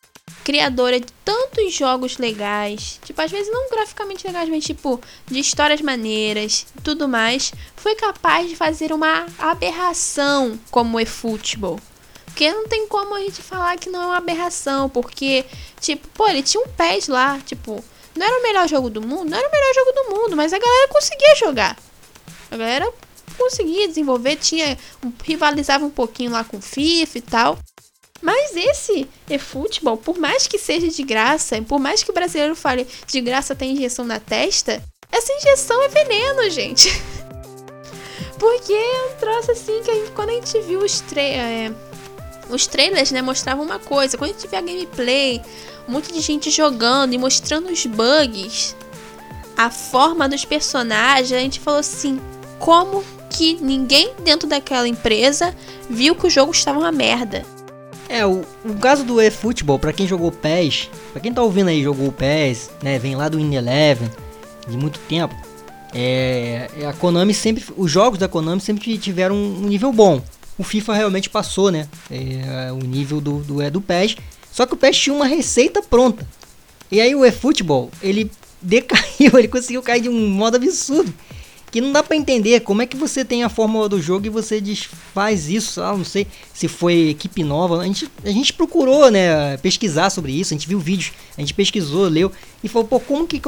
[0.44, 5.80] criadora de tantos jogos legais, tipo, às vezes não graficamente legais, mas tipo, de histórias
[5.80, 11.78] maneiras e tudo mais, foi capaz de fazer uma aberração como o eFootball.
[12.30, 15.44] Porque não tem como a gente falar que não é uma aberração, porque,
[15.80, 17.84] tipo, pô, ele tinha um PES lá, tipo,
[18.16, 20.52] não era o melhor jogo do mundo, não era o melhor jogo do mundo, mas
[20.52, 21.76] a galera conseguia jogar.
[22.50, 22.92] A galera
[23.36, 24.76] conseguia desenvolver, tinha
[25.22, 27.58] rivalizava um pouquinho lá com FIFA e tal.
[28.20, 32.86] Mas esse eFootball, por mais que seja de graça, por mais que o brasileiro fale
[33.06, 36.90] de graça tem injeção na testa, essa injeção é veneno, gente.
[38.38, 41.72] Porque é um troço assim que a gente, quando a gente viu os, tra é,
[42.54, 44.16] os trailers, né, mostravam uma coisa.
[44.16, 45.42] Quando a gente vê a gameplay,
[45.90, 48.76] monte de gente jogando e mostrando os bugs,
[49.56, 52.20] a forma dos personagens, a gente falou assim:
[52.58, 55.54] como que ninguém dentro daquela empresa
[55.88, 57.44] viu que o jogo estava uma merda?
[58.08, 61.82] É, o, o caso do eFootball, para quem jogou PES, para quem tá ouvindo aí
[61.82, 64.10] jogou PES, né, vem lá do In Eleven
[64.68, 65.34] de muito tempo.
[65.92, 70.22] É, é, a Konami sempre, os jogos da Konami sempre tiveram um nível bom.
[70.60, 74.16] O FIFA realmente passou, né, é, o nível do, do, é, do PES.
[74.52, 76.28] Só que o PES tinha uma receita pronta.
[76.92, 81.14] E aí o eFootball, ele decaiu, ele conseguiu cair de um modo absurdo
[81.70, 84.28] que não dá para entender como é que você tem a fórmula do jogo e
[84.28, 87.80] você desfaz isso, ah, não sei se foi equipe nova.
[87.80, 91.54] A gente, a gente procurou, né, pesquisar sobre isso, a gente viu vídeos, a gente
[91.54, 93.40] pesquisou, leu e falou, pô, como que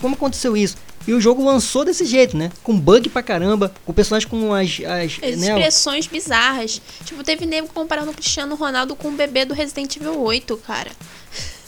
[0.00, 0.76] como aconteceu isso?
[1.06, 2.52] E o jogo lançou desse jeito, né?
[2.62, 4.78] Com bug pra caramba, com personagens com as.
[4.80, 5.48] As, as né?
[5.48, 6.82] expressões bizarras.
[7.02, 10.90] Tipo, teve nego comparando o Cristiano Ronaldo com o bebê do Resident Evil 8, cara.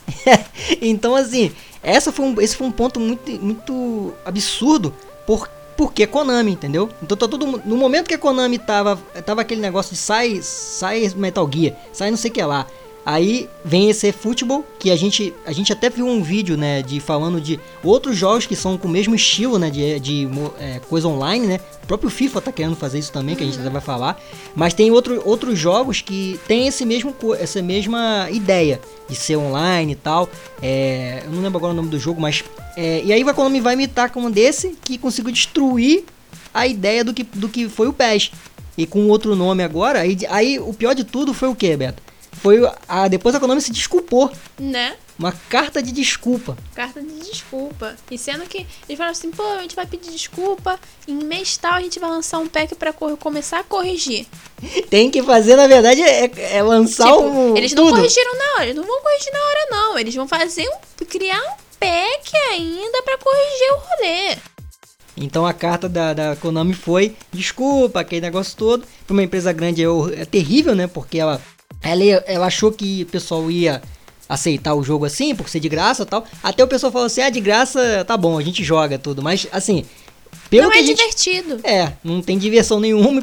[0.82, 1.50] então, assim,
[1.82, 4.94] essa foi um, esse foi um ponto muito, muito absurdo,
[5.26, 6.90] porque porque Konami, entendeu?
[7.02, 11.10] Então tá todo no momento que a Konami tava tava aquele negócio de sai sai
[11.16, 12.66] Metal Gear, sai não sei o que lá.
[13.04, 17.00] Aí vem esse futebol que a gente a gente até viu um vídeo, né, de
[17.00, 21.08] falando de outros jogos que são com o mesmo estilo, né, de, de é, coisa
[21.08, 21.60] online, né?
[21.82, 24.20] O próprio FIFA tá querendo fazer isso também, que a gente até vai falar.
[24.54, 29.92] Mas tem outro, outros jogos que tem esse mesmo essa mesma ideia de ser online
[29.92, 30.28] e tal.
[30.62, 32.44] É, eu não lembro agora o nome do jogo, mas
[32.76, 36.04] é, e aí a Konami vai imitar com um desse que conseguiu destruir
[36.52, 38.30] a ideia do que, do que foi o PES.
[38.76, 42.02] E com outro nome agora, aí, aí o pior de tudo foi o que, Beto?
[42.32, 44.30] Foi a, depois a Konami se desculpou.
[44.58, 44.96] Né?
[45.20, 46.56] uma carta de desculpa.
[46.74, 47.94] Carta de desculpa.
[48.10, 51.74] E sendo que eles falaram assim, pô, a gente vai pedir desculpa, em mês tal
[51.74, 54.26] a gente vai lançar um pack pra começar a corrigir.
[54.88, 57.56] Tem que fazer, na verdade, é, é lançar tipo, o.
[57.56, 57.96] eles não tudo.
[57.96, 59.98] corrigiram na hora, eles não vão corrigir na hora não.
[59.98, 61.04] Eles vão fazer um.
[61.04, 64.38] criar um pack ainda pra corrigir o rolê.
[65.18, 68.86] Então a carta da, da Konami foi desculpa, aquele negócio todo.
[69.06, 70.86] Pra uma empresa grande é, é terrível, né?
[70.86, 71.42] Porque ela,
[71.82, 73.82] ela, ela achou que o pessoal ia
[74.28, 76.24] aceitar o jogo assim, por ser de graça e tal.
[76.42, 79.22] Até o pessoal falou assim: ah, de graça tá bom, a gente joga tudo.
[79.22, 79.84] Mas assim,
[80.48, 80.96] pelo não que é gente.
[80.96, 81.60] divertido.
[81.64, 83.22] É, não tem diversão nenhuma.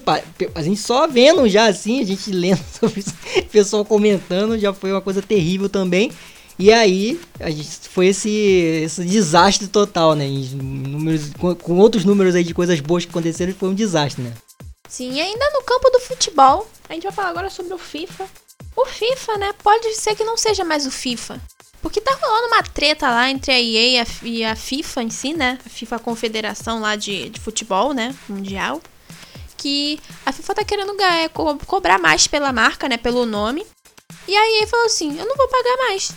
[0.55, 4.73] A gente só vendo já assim, a gente lendo sobre isso, o pessoal comentando, já
[4.73, 6.11] foi uma coisa terrível também.
[6.59, 8.29] E aí, a gente, foi esse,
[8.83, 10.25] esse desastre total, né?
[10.27, 14.33] Números, com, com outros números aí de coisas boas que aconteceram, foi um desastre, né?
[14.89, 18.25] Sim, e ainda no campo do futebol, a gente vai falar agora sobre o FIFA.
[18.75, 21.39] O FIFA, né, pode ser que não seja mais o FIFA.
[21.81, 25.59] Porque tá rolando uma treta lá entre a EA e a, FIFA em si, né?
[25.65, 28.15] A FIFA Confederação lá de, de futebol, né?
[28.27, 28.81] Mundial.
[29.55, 32.97] Que a FIFA tá querendo ganhar, co- cobrar mais pela marca, né?
[32.97, 33.65] Pelo nome.
[34.27, 36.11] E a EA falou assim: eu não vou pagar mais.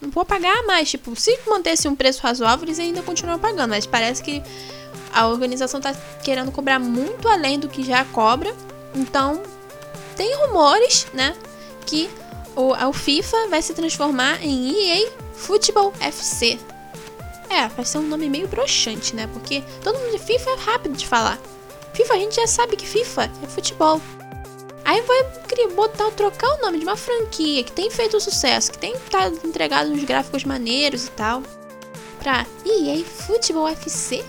[0.00, 0.90] Não vou pagar mais.
[0.90, 3.70] Tipo, se mantesse um preço razoável, eles ainda continuam pagando.
[3.70, 4.42] Mas parece que
[5.12, 8.54] a organização tá querendo cobrar muito além do que já cobra.
[8.94, 9.42] Então,
[10.16, 11.36] tem rumores, né?
[11.86, 12.10] Que
[12.56, 16.58] o, FIFA vai se transformar em EA Football FC.
[17.48, 19.28] É, vai ser um nome meio broxante, né?
[19.28, 21.38] Porque todo mundo de FIFA é rápido de falar.
[21.94, 24.00] FIFA, a gente já sabe que FIFA é futebol.
[24.84, 25.24] Aí vai
[25.74, 29.90] botar, trocar o nome de uma franquia que tem feito sucesso, que tem tá entregado
[29.90, 31.42] uns gráficos maneiros e tal,
[32.18, 34.24] pra EA Football FC.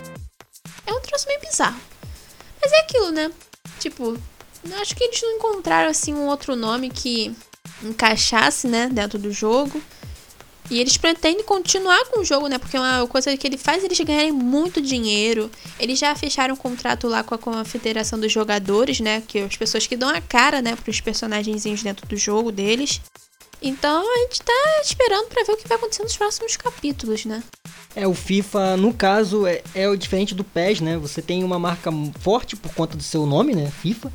[0.85, 1.79] É um troço meio bizarro.
[2.61, 3.31] Mas é aquilo, né?
[3.79, 4.17] Tipo,
[4.81, 7.35] acho que eles não encontraram assim um outro nome que
[7.83, 9.81] encaixasse, né, dentro do jogo.
[10.69, 12.57] E eles pretendem continuar com o jogo, né?
[12.57, 15.49] Porque é uma coisa que ele faz eles ganharem muito dinheiro.
[15.79, 19.23] Eles já fecharam um contrato lá com a, com a Federação dos Jogadores, né?
[19.25, 22.99] Que é as pessoas que dão a cara, né, pros personagenzinhos dentro do jogo deles.
[23.61, 27.41] Então a gente tá esperando pra ver o que vai acontecer nos próximos capítulos, né?
[27.95, 30.97] É, o FIFA, no caso, é, é diferente do PES, né?
[30.97, 33.71] Você tem uma marca forte por conta do seu nome, né?
[33.81, 34.11] FIFA.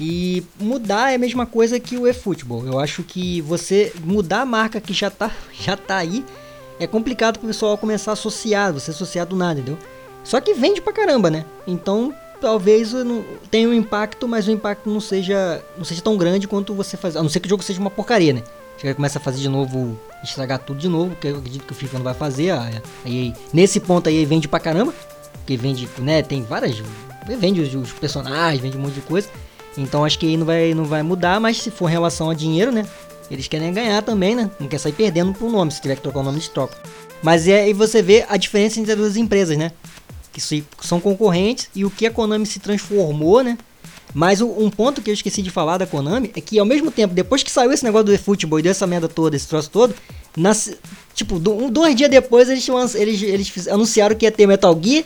[0.00, 2.66] E mudar é a mesma coisa que o eFootball.
[2.66, 6.24] Eu acho que você mudar a marca que já tá, já tá aí
[6.78, 9.78] é complicado pro pessoal começar a associar, você associar do nada, entendeu?
[10.22, 11.44] Só que vende pra caramba, né?
[11.66, 12.92] Então talvez
[13.50, 17.18] tenha um impacto, mas o impacto não seja, não seja tão grande quanto você fazer.
[17.18, 18.42] A não ser que o jogo seja uma porcaria, né?
[18.76, 21.74] Chega começa a fazer de novo, estragar tudo de novo, que eu acredito que o
[21.74, 22.50] FIFA não vai fazer.
[22.50, 22.70] A,
[23.04, 24.92] a EA, nesse ponto aí vende pra caramba,
[25.32, 26.22] porque vende, né?
[26.22, 26.82] Tem várias.
[27.38, 29.30] Vende os, os personagens, vende um monte de coisa.
[29.76, 32.72] Então acho que não vai, não vai mudar, mas se for em relação a dinheiro,
[32.72, 32.86] né?
[33.30, 34.50] Eles querem ganhar também, né?
[34.58, 36.76] Não quer sair perdendo pro nome, se tiver que trocar o nome, eles trocam.
[37.22, 39.72] Mas é aí você vê a diferença entre as duas empresas, né?
[40.32, 40.40] Que
[40.80, 43.58] são concorrentes e o que a Konami se transformou, né?
[44.14, 47.12] Mas um ponto que eu esqueci de falar da Konami é que ao mesmo tempo,
[47.12, 49.94] depois que saiu esse negócio do eFootball e deu essa merda toda, esse troço todo,
[50.36, 50.72] nas,
[51.14, 55.04] tipo, do- um, dois dias depois eles, eles, eles anunciaram que ia ter Metal Gear,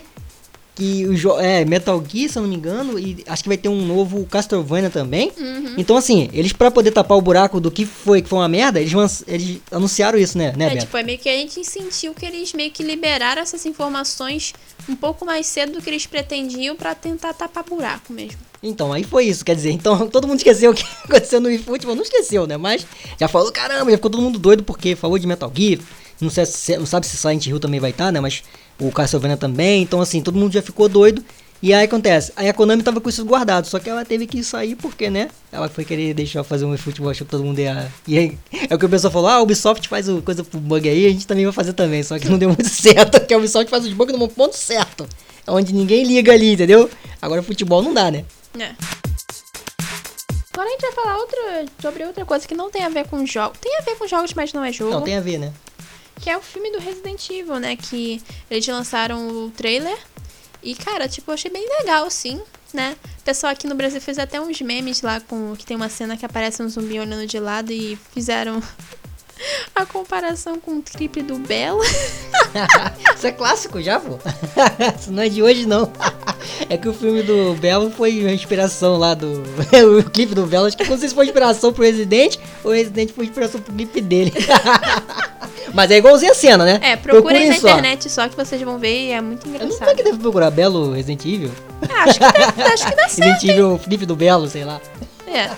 [0.81, 3.57] que o jo- é Metal Gear, se eu não me engano, e acho que vai
[3.57, 5.31] ter um novo Castlevania também.
[5.77, 8.79] Então assim, eles pra poder tapar o buraco do que foi que foi uma merda,
[8.81, 10.81] eles, eles anunciaram isso, né, né, É, Beto?
[10.85, 14.53] tipo, é meio que a gente sentiu que eles meio que liberaram essas informações
[14.89, 18.39] um pouco mais cedo do que eles pretendiam pra tentar tapar buraco mesmo.
[18.63, 21.95] Então, aí foi isso, quer dizer, então todo mundo esqueceu o que aconteceu no eFootball,
[21.95, 22.57] não esqueceu, né?
[22.57, 22.85] Mas
[23.19, 25.79] já falou, caramba, já ficou todo mundo doido porque falou de Metal Gear,
[26.19, 28.19] não, sei se, não sabe se Silent Hill também vai estar, né?
[28.19, 28.43] Mas
[28.81, 31.23] o Castlevania também, então assim, todo mundo já ficou doido.
[31.63, 34.43] E aí acontece, aí a Konami tava com isso guardado, só que ela teve que
[34.43, 35.29] sair porque, né?
[35.51, 37.87] Ela foi querer deixar fazer um eFootball, achou que todo mundo ia...
[38.07, 40.59] E aí, é o que o pessoal falou, ah, a Ubisoft faz o coisa pro
[40.59, 43.35] bug aí, a gente também vai fazer também, só que não deu muito certo, porque
[43.35, 45.07] a Ubisoft faz os bugs no ponto certo,
[45.47, 46.89] onde ninguém liga ali, entendeu?
[47.21, 48.25] Agora futebol não dá, né?
[48.59, 48.71] É.
[50.53, 53.25] Agora a gente vai falar outra, sobre outra coisa que não tem a ver com
[53.25, 53.57] jogos.
[53.59, 54.91] Tem a ver com jogos, mas não é jogo.
[54.91, 55.53] Não, tem a ver, né?
[56.19, 57.75] Que é o filme do Resident Evil, né?
[57.75, 59.97] Que eles lançaram o trailer.
[60.61, 62.39] E, cara, tipo, eu achei bem legal, sim,
[62.73, 62.95] né?
[63.19, 65.55] O pessoal aqui no Brasil fez até uns memes lá com.
[65.55, 68.61] Que tem uma cena que aparece um zumbi olhando de lado e fizeram
[69.75, 71.81] a comparação com o clipe do Belo.
[73.15, 74.19] Isso é clássico já, pô.
[74.99, 75.91] Isso não é de hoje, não.
[76.69, 79.43] É que o filme do Belo foi uma inspiração lá do.
[79.99, 80.67] o clipe do Belo.
[80.67, 83.73] Acho que não sei se foi inspiração pro Resident ou o Resident foi inspiração pro
[83.73, 84.33] clipe dele.
[85.73, 86.79] Mas é igualzinho a cena, né?
[86.81, 89.65] É, procurem na internet só que vocês vão ver e é muito Eu não sei
[89.67, 89.95] engraçado.
[89.95, 91.51] que deve procurar Belo Resident Evil.
[91.89, 93.29] Ah, acho, que dá, acho que dá certo.
[93.29, 94.81] Resident Evil, clipe do Belo, sei lá.
[95.27, 95.49] É.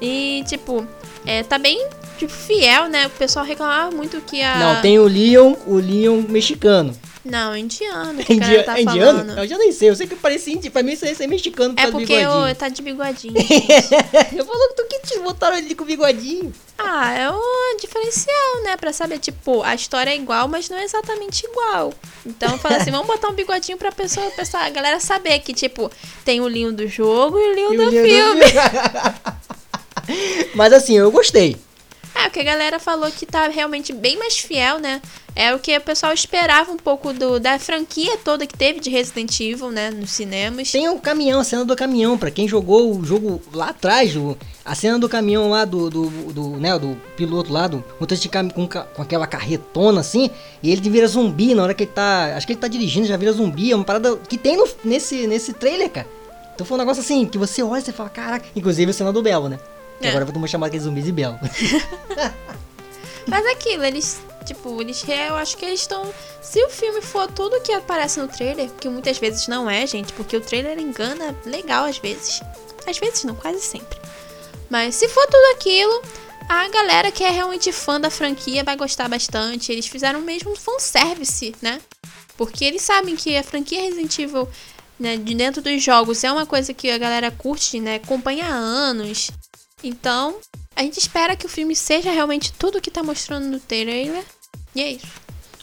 [0.00, 0.86] E, tipo,
[1.26, 1.86] é, tá bem
[2.20, 3.06] tipo, fiel, né?
[3.06, 4.56] O pessoal reclamava muito que a.
[4.58, 6.96] Não, tem o Leon, o Leon mexicano.
[7.22, 8.24] Não, indiano.
[8.24, 9.18] Que Indi o cara tá é indiano?
[9.18, 9.38] falando.
[9.40, 11.74] Eu já nem sei, eu sei que parecia indi- pra mim isso aí é mexicano
[11.74, 13.34] por É do porque o, tá de bigodinho.
[14.34, 16.50] eu falo que tu que te botaram ele com bigodinho.
[16.78, 18.74] ah, é um diferencial, né?
[18.78, 21.92] Pra saber, tipo, a história é igual, mas não é exatamente igual.
[22.24, 25.90] Então fala assim, vamos botar um bigodinho pra pessoa, pessoa, a galera saber que, tipo,
[26.24, 28.44] tem o linho do jogo e o linho E do o Leon filme.
[30.54, 31.56] Mas assim, eu gostei.
[32.24, 35.00] É, o que a galera falou que tá realmente bem mais fiel, né?
[35.34, 38.90] É o que o pessoal esperava um pouco do, da franquia toda que teve de
[38.90, 39.90] Resident Evil, né?
[39.90, 40.70] Nos cinemas.
[40.70, 44.36] Tem o caminhão, a cena do caminhão, pra quem jogou o jogo lá atrás, o-
[44.64, 48.28] a cena do caminhão lá do, do, do, né, do piloto lá, do motorista de
[48.28, 50.30] caminhão com, com aquela carretona assim,
[50.62, 53.16] e ele vira zumbi na hora que ele tá, acho que ele tá dirigindo, já
[53.16, 56.06] vira zumbi, é uma parada que tem no- nesse, nesse trailer, cara.
[56.54, 59.22] Então foi um negócio assim, que você olha e fala, caraca, inclusive a cena do
[59.22, 59.58] Belo, né?
[60.00, 60.10] Que É.
[60.10, 61.38] agora eu vou chamar aqueles zumbis de Belo.
[63.26, 66.12] Mas é aquilo, eles, tipo, eles, eu acho que eles estão.
[66.42, 70.12] Se o filme for tudo que aparece no trailer, que muitas vezes não é, gente,
[70.14, 72.40] porque o trailer engana legal às vezes.
[72.86, 73.98] Às vezes não, quase sempre.
[74.68, 76.02] Mas se for tudo aquilo,
[76.48, 79.70] a galera que é realmente fã da franquia vai gostar bastante.
[79.70, 81.80] Eles fizeram mesmo um fanservice, né?
[82.36, 84.48] Porque eles sabem que a franquia Resident Evil,
[84.98, 87.96] né, de dentro dos jogos, é uma coisa que a galera curte, né?
[87.96, 89.30] Acompanha há anos.
[89.82, 90.36] Então,
[90.76, 94.22] a gente espera que o filme seja realmente tudo que tá mostrando no trailer.
[94.74, 95.06] E é isso.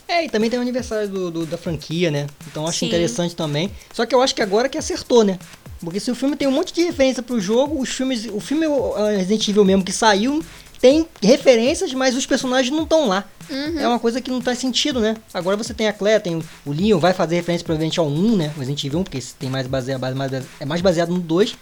[0.07, 2.27] É, e também tem o aniversário do, do- da franquia, né?
[2.49, 2.85] Então acho Sim.
[2.87, 3.69] interessante também.
[3.93, 5.37] Só que eu acho que agora que acertou, né?
[5.81, 8.25] Porque se o filme tem um monte de referência pro jogo, os filmes.
[8.31, 8.65] O filme
[9.17, 10.43] Resident Evil mesmo que saiu
[10.79, 13.25] tem referências, mas os personagens não estão lá.
[13.49, 13.79] Uhum.
[13.79, 15.15] É uma coisa que não faz sentido, né?
[15.33, 18.53] Agora você tem a Claire, tem o, Leon, vai fazer referência provavelmente ao 1, né?
[18.55, 21.55] O Resident Evil 1, porque tem mais baseado, mais, é mais baseado no 2.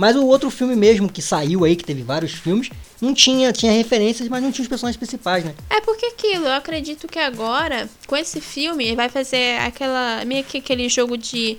[0.00, 2.70] Mas o outro filme mesmo que saiu aí, que teve vários filmes,
[3.02, 5.54] não tinha, tinha referências, mas não tinha os personagens principais, né?
[5.68, 10.24] É porque aquilo, eu acredito que agora, com esse filme, vai fazer aquela.
[10.24, 11.58] meio que aquele jogo de.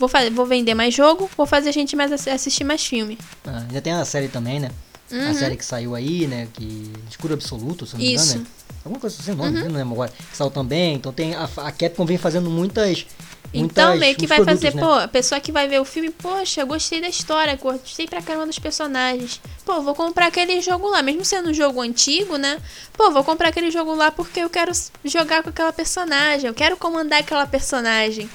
[0.00, 3.16] Vou, fa- vou vender mais jogo, vou fazer a gente mais assi- assistir mais filme.
[3.46, 4.72] Ah, ainda tem a série também, né?
[5.08, 5.34] A Uhum.
[5.34, 6.48] série que saiu aí, né?
[6.52, 6.90] Que.
[7.08, 8.46] Escuro Absoluto, se não me engano, né?
[8.84, 10.12] Alguma coisa assim, nome, não lembro agora.
[10.30, 10.96] Que saiu também.
[10.96, 11.36] Então tem.
[11.36, 13.06] A, a Capcom vem fazendo muitas.
[13.58, 14.82] Então, muitas- meio que vai produtos, fazer, né?
[14.82, 18.22] pô, a pessoa que vai ver o filme, poxa, eu gostei da história, gostei pra
[18.22, 19.40] caramba dos personagens.
[19.64, 22.58] Pô, vou comprar aquele jogo lá, mesmo sendo um jogo antigo, né?
[22.96, 24.72] Pô, vou comprar aquele jogo lá porque eu quero
[25.04, 28.28] jogar com aquela personagem, eu quero comandar aquela personagem.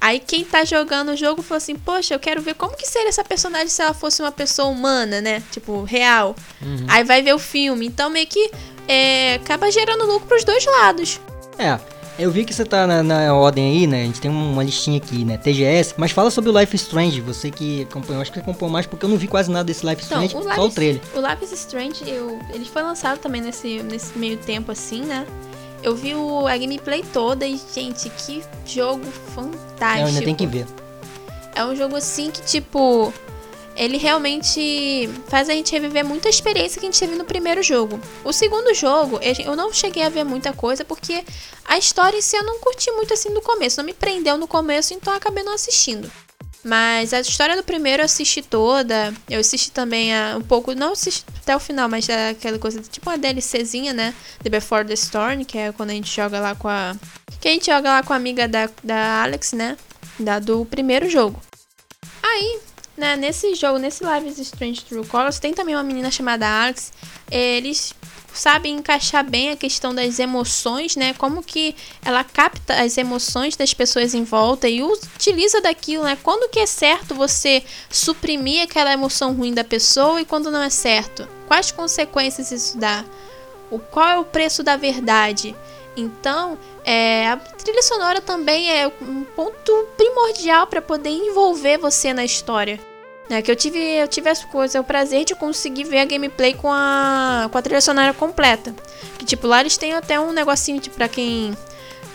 [0.00, 3.08] Aí quem tá jogando o jogo falou assim, poxa, eu quero ver como que seria
[3.08, 5.42] essa personagem se ela fosse uma pessoa humana, né?
[5.50, 6.36] Tipo, real.
[6.60, 6.84] Uhum.
[6.88, 7.86] Aí vai ver o filme.
[7.86, 8.50] Então meio que
[8.86, 11.20] é, acaba gerando lucro pros dois lados.
[11.58, 11.78] É.
[12.16, 14.02] Eu vi que você tá na, na ordem aí, né?
[14.02, 15.36] A gente tem uma listinha aqui, né?
[15.36, 15.94] TGS.
[15.96, 17.20] Mas fala sobre o Life Strange.
[17.20, 19.84] Você que acompanhou, acho que você acompanhou mais porque eu não vi quase nada desse
[19.84, 21.02] Life Então, Strange, o só o Life, trailer.
[21.14, 25.26] o Life is Strange, eu, ele foi lançado também nesse, nesse meio tempo assim, né?
[25.82, 29.82] Eu vi o, a gameplay toda e, gente, que jogo fantástico.
[29.98, 30.66] É, eu ainda tenho que ver.
[31.54, 33.12] É um jogo assim que, tipo,
[33.76, 38.00] ele realmente faz a gente reviver muita experiência que a gente teve no primeiro jogo.
[38.24, 41.24] O segundo jogo, eu não cheguei a ver muita coisa porque
[41.64, 43.78] a história em si eu não curti muito assim no começo.
[43.78, 46.10] Não me prendeu no começo, então acabei não assistindo.
[46.64, 49.12] Mas a história do primeiro eu assisti toda.
[49.28, 52.80] Eu assisti também a, um pouco, não assisti até o final, mas é aquela coisa
[52.80, 54.14] tipo uma DLCzinha, né?
[54.42, 56.96] The Before the Storm, que é quando a gente joga lá com a.
[57.38, 59.76] Que a gente joga lá com a amiga da, da Alex, né?
[60.18, 61.38] Da, do primeiro jogo.
[62.22, 62.60] Aí,
[62.96, 66.92] né, nesse jogo, nesse Live is Strange True Colors, tem também uma menina chamada Alex.
[67.30, 67.94] Eles
[68.34, 71.14] sabem encaixar bem a questão das emoções, né?
[71.14, 76.18] Como que ela capta as emoções das pessoas em volta e utiliza daquilo, né?
[76.22, 80.70] Quando que é certo você suprimir aquela emoção ruim da pessoa e quando não é
[80.70, 81.28] certo?
[81.46, 83.04] Quais consequências isso dá?
[83.70, 85.54] O qual é o preço da verdade?
[85.96, 92.24] Então, é, a trilha sonora também é um ponto primordial para poder envolver você na
[92.24, 92.80] história.
[93.28, 96.52] Né, que eu tive, eu tive as coisas, o prazer de conseguir ver a gameplay
[96.52, 98.74] com a, com a trilha sonora completa.
[99.18, 101.56] Que tipo, lá eles têm até um negocinho de, pra quem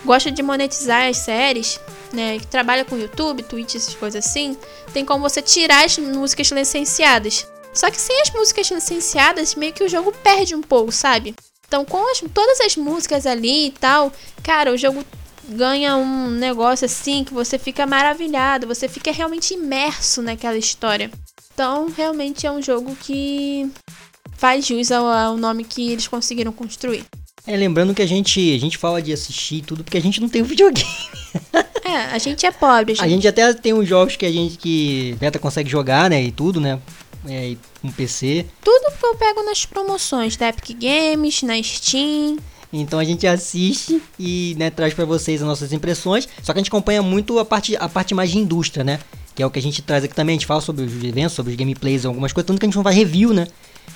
[0.06, 1.80] gosta de monetizar as séries,
[2.14, 2.38] né?
[2.38, 4.56] Que trabalha com YouTube, Twitch, essas coisas assim.
[4.94, 7.48] Tem como você tirar as músicas licenciadas.
[7.74, 11.36] Só que sem as músicas licenciadas, meio que o jogo perde um pouco, sabe?
[11.70, 14.12] Então, com as- todas as músicas ali e tal,
[14.44, 15.06] cara, o jogo
[15.48, 21.10] ganha um negócio assim que você fica maravilhado, você fica realmente imerso naquela história.
[21.54, 23.70] Então, realmente é um jogo que
[24.36, 27.04] faz jus ao, ao nome que eles conseguiram construir.
[27.46, 30.30] É, lembrando que a gente, a gente fala de assistir tudo porque a gente não
[30.30, 30.88] tem um videogame.
[31.84, 33.04] É, a gente é pobre, gente.
[33.06, 36.22] A gente até tem uns jogos que a gente que Beta consegue jogar, né?
[36.24, 36.80] E tudo, né?
[37.28, 38.46] É, um PC.
[38.64, 42.38] Tudo que eu pego nas promoções da Epic Games, na Steam.
[42.72, 46.28] Então a gente assiste e né, traz para vocês as nossas impressões.
[46.44, 49.00] Só que a gente acompanha muito a parte, a parte mais de indústria, né?
[49.34, 50.36] Que é o que a gente traz aqui também.
[50.36, 52.48] A gente fala sobre os eventos, sobre os gameplays, algumas coisas.
[52.48, 53.48] Tanto que a gente não faz review, né?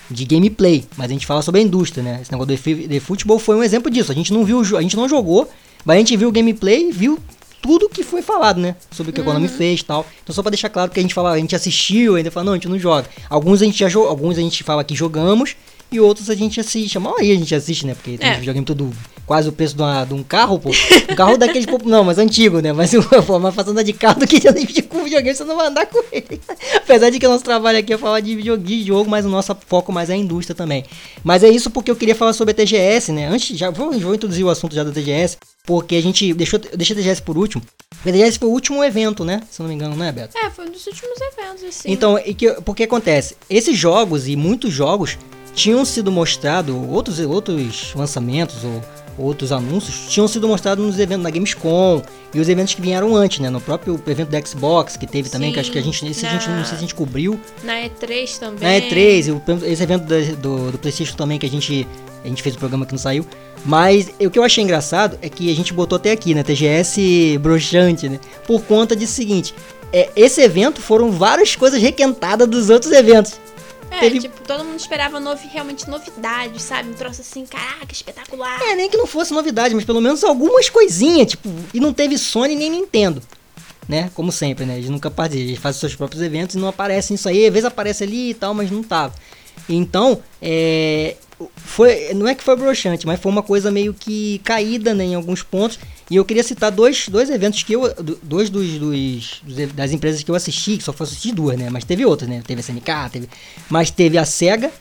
[0.10, 0.86] De gameplay.
[0.98, 2.20] Mas a gente fala sobre a indústria, né?
[2.22, 2.58] Esse negócio
[2.88, 4.12] de futebol foi um exemplo disso.
[4.12, 5.48] A gente não viu, a gente não jogou,
[5.86, 7.20] mas a gente viu o gameplay, viu
[7.64, 8.76] tudo que foi falado, né?
[8.91, 9.53] Sobre o que a Konami Uhum.
[9.53, 10.05] fez e tal.
[10.22, 12.51] Então só pra deixar claro que a gente fala, a gente assistiu, ainda fala, não,
[12.53, 13.07] a gente não joga.
[13.30, 15.55] Alguns a gente já jogou, alguns a gente fala que jogamos
[15.96, 16.98] e outros a gente assiste.
[16.98, 17.94] A maioria a gente assiste, né?
[17.96, 18.36] Porque tem É.
[18.38, 18.91] videogame tudo
[19.26, 20.70] quase o preço de, uma- de um carro, pô.
[21.10, 22.74] Um carro daqueles, pô, não, mas antigo, né?
[22.74, 22.91] Mas
[23.26, 26.04] pô, mais fácil andar de carro do que de videogame, você não vai andar com
[26.12, 26.41] ele.
[26.76, 29.30] Apesar de que o nosso trabalho aqui é falar de videogame, de jogo, mas o
[29.30, 30.84] nosso foco mais é a indústria também.
[31.24, 33.28] Mas é isso porque eu queria falar sobre a TGS, né?
[33.28, 36.94] Antes, já vou, vou introduzir o assunto já da TGS, porque a gente deixou, deixa
[36.94, 37.64] a TGS por último.
[38.02, 39.41] A TGS foi o último evento, né?
[39.50, 40.38] Se não me engano, não é, Beto?
[40.38, 41.89] É, foi um dos últimos eventos, assim.
[41.91, 43.38] Então, e que, porque acontece?
[43.50, 45.18] Esses jogos e muitos jogos
[45.54, 48.82] tinham sido mostrados, outros, outros lançamentos ou
[49.16, 52.01] outros anúncios tinham sido mostrados nos eventos na Gamescom
[52.34, 53.47] e os eventos que vieram antes, né?
[53.47, 56.30] No próprio evento da Xbox, que teve também, que acho que a gente, esse a
[56.32, 57.39] gente não na- sei se a gente cobriu.
[57.64, 58.68] Na E3 também.
[58.68, 59.41] Na E3, e o-
[59.72, 61.88] esse evento da- do, do PlayStation também, que a gente,
[62.26, 63.24] a gente fez o programa que não saiu.
[63.64, 66.41] Mas o que eu achei engraçado é que a gente botou até aqui, né?
[66.41, 68.20] TGS broxante, né?
[68.47, 69.54] Por conta de seguinte:
[69.93, 73.34] é, esse evento foram várias coisas requentadas dos outros eventos.
[73.96, 76.89] É, Teve- tipo, todo mundo esperava novi realmente novidades, sabe?
[76.89, 78.62] Um troço assim, caraca, espetacular.
[78.62, 82.18] É, nem que não fosse novidade, mas pelo menos algumas coisinhas, tipo, e não teve
[82.18, 83.22] Sony nem Nintendo.
[83.88, 84.10] Né?
[84.16, 84.78] Como sempre, né?
[84.78, 87.66] Eles nunca participam, eles fazem seus próprios eventos e não aparecem isso aí, às vezes
[87.66, 89.14] aparece ali e tal, mas não tava.
[89.68, 91.16] Então, é,
[91.56, 95.16] foi, não é que foi broxante, mas foi uma coisa meio que caída né, em
[95.16, 95.78] alguns pontos.
[96.14, 97.91] E eu queria citar dois, dois eventos que eu.
[97.95, 99.41] do- Dois dos, dos-
[99.74, 101.72] das empresas que eu assisti, que só foi assistir duas, né?
[101.72, 102.43] Mas teve outras, né?
[102.45, 103.28] Teve a SNK, teve.
[103.68, 104.72] Mas teve a SEGA,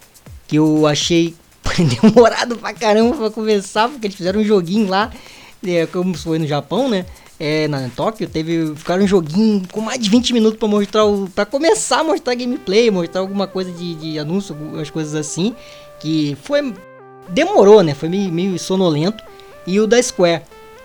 [0.46, 1.34] que eu achei
[2.02, 5.10] demorado pra caramba pra começar, porque eles fizeram um joguinho lá,
[5.66, 7.06] é, como foi no Japão, né?
[7.40, 8.74] É, na Tóquio, teve.
[8.76, 11.30] Ficaram um joguinho com mais de 20 minutos pra mostrar o.
[11.34, 15.54] pra começar a mostrar gameplay, mostrar alguma coisa de, de anúncio, algumas coisas assim.
[15.98, 16.74] Que foi.
[17.30, 17.94] Demorou, né?
[17.94, 19.24] Foi meio, meio sonolento.
[19.66, 20.42] E o da Square,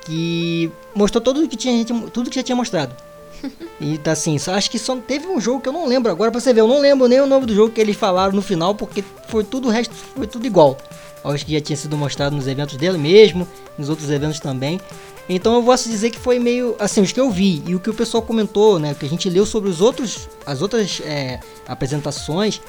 [0.07, 2.95] que mostrou tudo que tinha, tudo que já tinha mostrado.
[3.79, 6.31] E tá assim, só acho que só teve um jogo que eu não lembro agora
[6.31, 6.61] pra você ver.
[6.61, 9.43] Eu não lembro nem o nome do jogo que eles falaram no final, porque foi
[9.43, 10.75] tudo o resto, foi tudo igual.
[11.23, 13.47] Acho que já tinha sido mostrado nos eventos dele mesmo,
[13.77, 14.81] nos outros eventos também.
[15.29, 17.89] Então eu posso dizer que foi meio assim, os que eu vi e o que
[17.91, 22.59] o pessoal comentou, né, que a gente leu sobre os outros, as outras é, apresentações,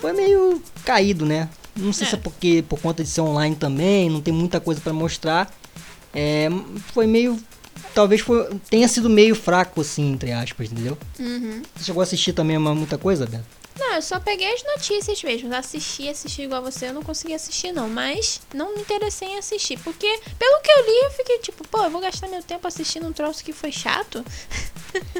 [0.00, 1.48] foi meio caído, né?
[1.74, 2.10] Não sei É.
[2.10, 5.50] se é porque por conta de ser online também, não tem muita coisa pra mostrar.
[6.14, 6.48] É,
[6.92, 7.38] foi meio
[7.94, 10.96] talvez foi, tenha sido meio fraco assim, entre aspas, entendeu?
[11.18, 11.62] Uhum.
[11.76, 13.62] Você chegou a assistir também uma, muita coisa, Beto?
[13.78, 15.54] Não, eu só peguei as notícias mesmo.
[15.54, 17.88] Assisti, assisti igual você, eu não consegui assistir não.
[17.88, 19.78] Mas não me interessei em assistir.
[19.78, 20.06] Porque,
[20.38, 23.12] pelo que eu li, eu fiquei tipo, pô, eu vou gastar meu tempo assistindo um
[23.12, 24.24] troço que foi chato.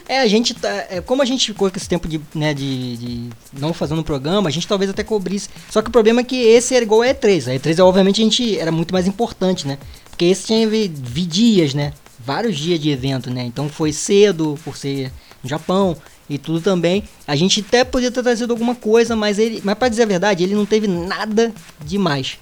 [0.07, 0.69] É, a gente tá.
[0.91, 4.51] é, como a gente ficou com esse tempo de, né, de, de não fazendo programa,
[4.51, 5.49] a gente talvez até cobrisse.
[5.71, 7.51] Só que o problema é que esse era igual a E3.
[7.51, 9.79] A E3, obviamente, a gente era muito mais importante, né?
[10.13, 11.93] Porque esse tinha vi, dias, né?
[12.25, 13.43] Vários dias de evento, né?
[13.45, 15.11] Então foi cedo, por ser
[15.43, 15.97] no Japão
[16.29, 17.03] e tudo também.
[17.27, 19.61] A gente até podia ter trazido alguma coisa, mas ele.
[19.65, 21.53] Mas pra dizer a verdade, ele não teve nada
[21.85, 22.39] demais.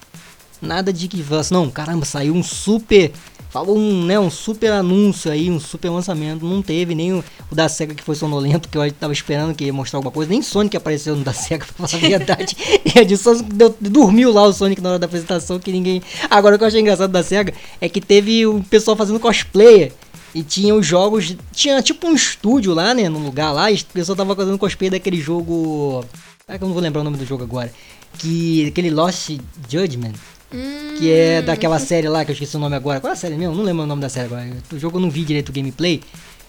[0.60, 3.12] Nada de que falasse, não, caramba, saiu um super.
[3.50, 6.44] Falou um, né, um super anúncio aí, um super lançamento.
[6.46, 9.64] Não teve nem o, o da SEGA que foi sonolento, que eu tava esperando que
[9.64, 10.30] ia mostrar alguma coisa.
[10.30, 12.56] Nem Sonic apareceu no da SEGA, pra falar a verdade.
[12.94, 16.00] e a de Sonic deu- dormiu lá o Sonic na hora da apresentação, que ninguém.
[16.30, 19.92] Agora o que eu achei engraçado da SEGA é que teve o pessoal fazendo cosplayer.
[20.32, 21.34] E tinha os jogos.
[21.52, 23.08] Tinha tipo um estúdio lá, né?
[23.08, 23.68] Num lugar lá.
[23.68, 26.04] E o pessoal tava fazendo cosplay daquele jogo.
[26.46, 27.72] Ah, que eu não vou lembrar o nome do jogo agora.
[28.16, 28.68] Que.
[28.68, 29.30] Aquele Lost
[29.68, 30.12] Judgment.
[30.52, 33.00] Hum, Que é daquela série lá, que eu esqueci o nome agora.
[33.00, 33.54] Qual é a série mesmo?
[33.54, 34.46] Não lembro o nome da série agora.
[34.72, 36.00] O jogo eu não vi direito o gameplay.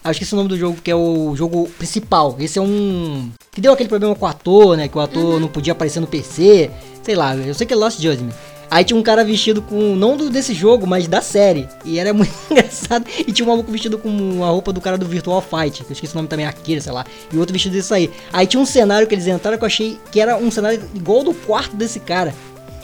[0.03, 2.35] Ah, eu esqueci o nome do jogo, que é o jogo principal.
[2.39, 3.29] Esse é um.
[3.51, 4.87] Que deu aquele problema com o ator, né?
[4.87, 6.71] Que o ator não podia aparecer no PC.
[7.03, 8.33] Sei lá, eu sei que é Lost Judgment.
[8.71, 9.95] Aí tinha um cara vestido com.
[9.95, 11.67] Não do, desse jogo, mas da série.
[11.85, 13.05] E era muito engraçado.
[13.19, 15.83] E tinha um maluco vestido com a roupa do cara do Virtual Fight.
[15.83, 17.05] Que eu esqueci o nome também, Akira, sei lá.
[17.31, 18.09] E outro vestido desse aí.
[18.33, 21.21] Aí tinha um cenário que eles entraram que eu achei que era um cenário igual
[21.21, 22.33] do quarto desse cara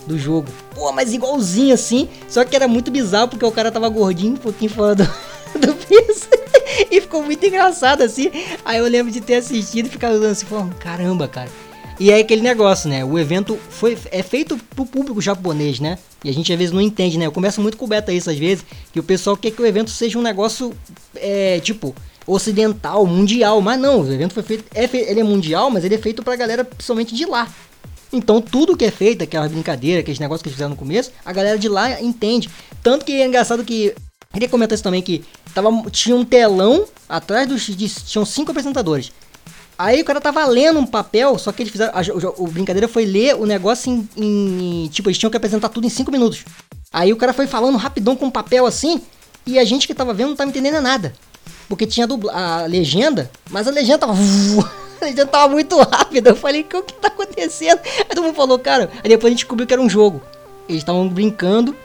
[0.08, 0.47] do jogo.
[0.74, 2.10] Pô, mas igualzinho assim.
[2.28, 5.03] Só que era muito bizarro porque o cara tava gordinho, um pouquinho fora do,
[5.60, 6.28] do peso.
[6.91, 8.32] e ficou muito engraçado assim.
[8.64, 11.49] Aí eu lembro de ter assistido e ficar olhando assim, falando, caramba, cara.
[11.99, 13.03] E é aquele negócio, né?
[13.03, 15.97] O evento foi, é feito pro público japonês, né?
[16.24, 17.26] E a gente às vezes não entende, né?
[17.26, 19.66] Eu converso muito com o Beto isso às vezes, que o pessoal quer que o
[19.66, 20.74] evento seja um negócio,
[21.16, 21.95] é, tipo,
[22.28, 23.60] ocidental, mundial.
[23.62, 24.66] Mas não, o evento foi feito.
[24.76, 27.47] É ele é mundial, mas ele é feito pra galera principalmente de lá.
[28.12, 31.34] Então tudo que é feito, aquela brincadeira, aqueles negócios que eles fizeram no começo, a
[31.34, 32.49] galera de lá entende.
[32.82, 33.93] Tanto que é engraçado que.
[34.34, 37.62] Queria comentar isso também que tava, tinha um telão atrás dos.
[37.66, 39.12] de- tinham cinco apresentadores.
[39.78, 41.93] Aí o cara tava lendo um papel, só que eles fizeram.
[41.93, 42.01] A,
[42.41, 44.10] o, brincadeira foi ler o negócio em,
[44.86, 46.45] em- Tipo, eles tinham que apresentar tudo em 5 minutos.
[46.91, 49.01] Aí o cara foi falando rapidão com um papel assim,
[49.45, 51.14] e a gente que tava vendo não tava entendendo nada.
[51.70, 54.14] Porque tinha a, dubla- a legenda, mas a legenda tava.
[55.02, 56.32] Legenda tava muito rápida.
[56.32, 57.80] Eu falei, o que tá acontecendo?
[57.84, 58.89] Aí todo mundo falou, cara.
[59.04, 60.22] Aí depois a gente descobriu que era um jogo.
[60.68, 61.76] Eles estavam brincando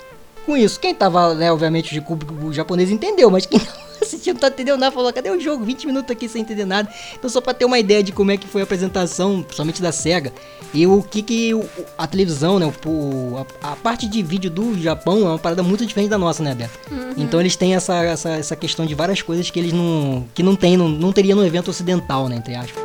[0.45, 0.81] com isso.
[0.81, 4.78] Quem tava, né, obviamente, de público japonês entendeu, mas quem não assistiu não tá entendendo
[4.78, 5.64] nada, falou, cadê o jogo?
[5.64, 6.92] 20 minutos aqui sem entender nada.
[7.14, 9.92] Então só pra ter uma ideia de como é que foi a apresentação, principalmente da
[9.92, 10.32] SEGA,
[10.74, 11.64] e o que que o-
[11.96, 15.84] a televisão, né, o, a, a parte de vídeo do Japão é uma parada muito
[15.86, 16.78] diferente da nossa, né, Beto?
[17.16, 20.57] Então eles têm essa, essa, essa questão de várias coisas que eles não, que não
[20.57, 22.82] tem, não, não teria no evento ocidental, né, entre aspas.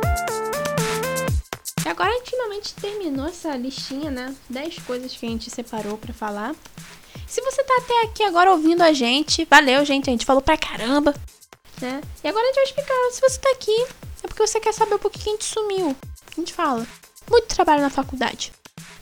[1.84, 4.34] E agora a gente finalmente terminou essa listinha, né?
[4.50, 6.54] 10 coisas que a gente separou pra falar.
[7.28, 10.08] Se você tá até aqui agora ouvindo a gente, valeu, gente.
[10.08, 11.14] A gente falou pra caramba,
[11.80, 12.00] né?
[12.24, 13.10] E agora a gente vai explicar.
[13.12, 13.86] Se você tá aqui,
[14.22, 15.96] é porque você quer saber pouquinho que a gente sumiu.
[16.36, 16.86] A gente fala.
[17.30, 18.52] Muito trabalho na faculdade.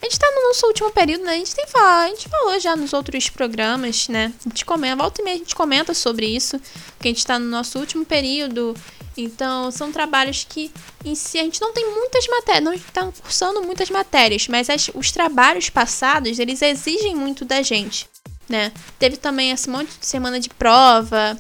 [0.03, 1.33] A gente tá no nosso último período, né?
[1.35, 4.33] A gente tem falado, a gente falou já nos outros programas, né?
[4.45, 6.61] A gente comenta, volta e meia a gente comenta sobre isso,
[7.01, 8.75] que a gente tá no nosso último período.
[9.17, 10.71] Então, são trabalhos que
[11.05, 14.91] em si a gente não tem muitas matérias, não está cursando muitas matérias, mas as-
[14.95, 18.07] os trabalhos passados, eles exigem muito da gente,
[18.49, 18.73] né?
[18.99, 21.39] Teve também esse monte de semana de prova,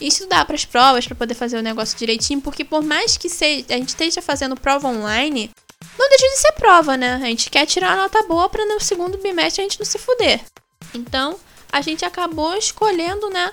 [0.00, 3.28] e estudar para as provas para poder fazer o negócio direitinho, porque por mais que
[3.28, 5.50] seja, a gente esteja fazendo prova online,
[5.98, 7.14] não deixa de ser prova, né?
[7.14, 9.98] A gente quer tirar uma nota boa para no segundo bimestre a gente não se
[9.98, 10.40] fuder.
[10.92, 11.38] Então,
[11.70, 13.50] a gente acabou escolhendo, né,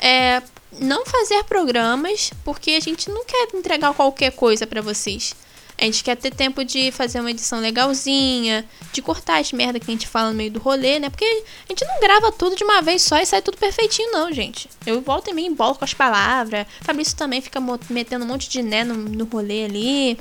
[0.00, 0.42] é,
[0.78, 5.34] não fazer programas, porque a gente não quer entregar qualquer coisa para vocês.
[5.82, 9.90] A gente quer ter tempo de fazer uma edição legalzinha, de cortar as merda que
[9.90, 11.10] a gente fala no meio do rolê, né?
[11.10, 14.32] Porque a gente não grava tudo de uma vez só e sai tudo perfeitinho, não,
[14.32, 14.70] gente.
[14.86, 16.68] Eu volto e me embolo com as palavras.
[16.82, 17.58] Fabrício também fica
[17.90, 20.18] metendo um monte de né no, no rolê ali.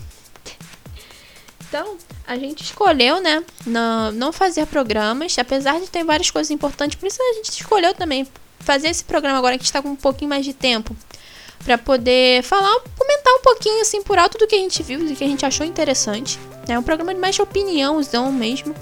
[1.70, 1.96] Então,
[2.26, 7.06] a gente escolheu, né, não, não fazer programas, apesar de ter várias coisas importantes, por
[7.06, 8.28] isso a gente escolheu também
[8.62, 10.96] fazer esse programa agora que a gente tá com um pouquinho mais de tempo.
[11.64, 15.16] Pra poder falar, comentar um pouquinho assim por alto do que a gente viu, do
[15.16, 16.40] que a gente achou interessante.
[16.68, 18.74] É um programa de mais opiniãozão mesmo.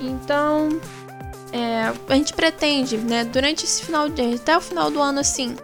[0.00, 0.80] Então,
[1.52, 5.56] é, a gente pretende, né, durante esse final de, até o final do ano assim,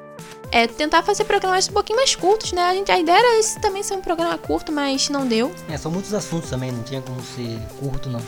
[0.51, 2.63] é tentar fazer programas um pouquinho mais curtos, né?
[2.63, 5.53] A, gente, a ideia era esse também ser um programa curto, mas não deu.
[5.69, 8.21] É, são muitos assuntos também, não tinha como ser curto, não.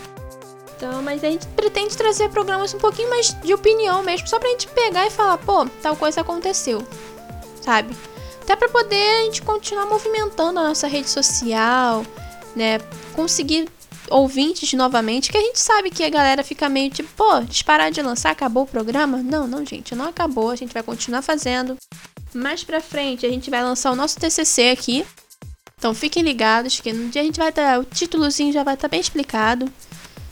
[0.75, 4.49] Então, mas a gente pretende trazer programas um pouquinho mais de opinião mesmo, só pra
[4.49, 6.85] gente pegar e falar, pô, tal coisa aconteceu,
[7.61, 7.95] sabe?
[8.47, 12.05] Até pra poder a gente continuar movimentando a nossa rede social,
[12.55, 12.79] né?
[13.13, 13.67] Conseguir
[14.09, 17.91] ouvintes novamente, que a gente sabe que a galera fica meio tipo, pô, eles pararam
[17.91, 19.17] de lançar, acabou o programa?
[19.17, 21.75] Não, não, gente, não acabou, a gente vai continuar fazendo.
[22.33, 25.05] Mais pra frente, a gente vai lançar o nosso TCC aqui.
[25.77, 28.87] Então fiquem ligados que no dia a gente vai estar, o títulozinho já vai estar
[28.87, 29.69] bem explicado.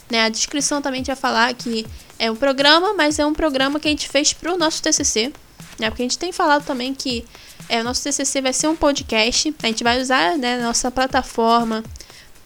[0.09, 0.23] Né?
[0.23, 1.85] A descrição também vai falar que
[2.17, 5.33] é um programa, mas é um programa que a gente fez pro nosso TCC,
[5.77, 5.89] né?
[5.89, 7.25] Porque a gente tem falado também que
[7.67, 11.83] é, o nosso TCC vai ser um podcast, a gente vai usar, né, nossa plataforma,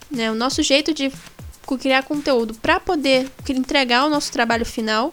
[0.09, 1.11] né, o nosso jeito de
[1.79, 5.11] criar conteúdo para poder entregar o nosso trabalho final.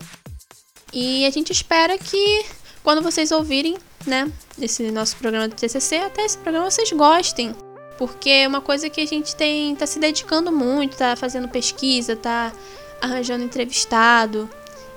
[0.93, 2.45] E a gente espera que
[2.83, 3.77] quando vocês ouvirem,
[4.07, 4.31] né,
[4.61, 7.55] esse nosso programa do TCC, até esse programa vocês gostem.
[7.99, 12.15] Porque é uma coisa que a gente tem tá se dedicando muito, tá fazendo pesquisa,
[12.15, 12.53] tá
[13.01, 14.49] arranjando entrevistado.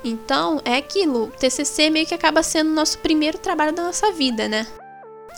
[0.04, 4.12] Então, é aquilo, o TCC meio que acaba sendo o nosso primeiro trabalho da nossa
[4.12, 4.66] vida, né?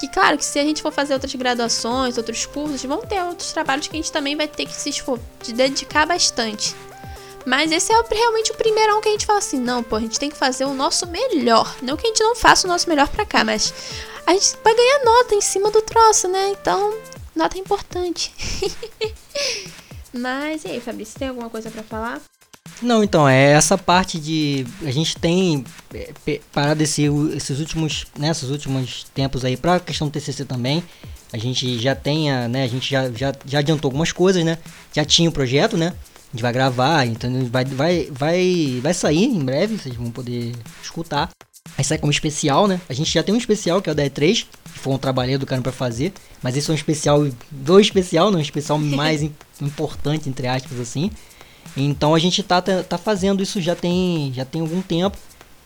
[0.02, 3.54] Que claro que se a gente for fazer outras graduações, outros cursos, vão ter outros
[3.54, 6.76] trabalhos que a gente também vai ter que se esfor- de dedicar bastante.
[7.46, 10.18] Mas esse é realmente o primeirão que a gente fala assim, não, pô, a gente
[10.20, 11.76] tem que fazer o nosso melhor.
[11.84, 13.72] Não que a gente não faça o nosso melhor pra cá, mas
[14.26, 16.50] a gente vai ganhar nota em cima do troço, né?
[16.50, 16.98] Então,
[17.36, 18.34] nota é importante.
[20.12, 22.20] mas e aí, Fabrício, tem alguma coisa pra falar?
[22.82, 24.66] Não, então, é essa parte de.
[24.84, 25.64] A gente tem
[25.94, 27.04] é, parado esse,
[27.36, 28.08] esses últimos.
[28.18, 30.84] Nesses últimos tempos aí pra questão do TCC também.
[31.34, 32.64] A gente já tem, a, né?
[32.64, 34.58] A gente já, já, já adiantou algumas coisas, né?
[34.94, 35.94] Já tinha o projeto, né?
[35.94, 40.54] A gente vai gravar, então vai, vai, vai, vai sair em breve, vocês vão poder
[40.82, 41.30] escutar.
[41.76, 42.82] Vai sair como especial, né?
[42.90, 45.38] A gente já tem um especial que é o da E3, que foi um trabalho
[45.38, 46.12] do cara pra fazer.
[46.42, 50.80] Mas esse é um especial do especial, não um especial mais im- importante, entre aspas,
[50.80, 51.12] assim.
[51.76, 55.18] Então a gente tá, tá fazendo isso já tem, já tem algum tempo.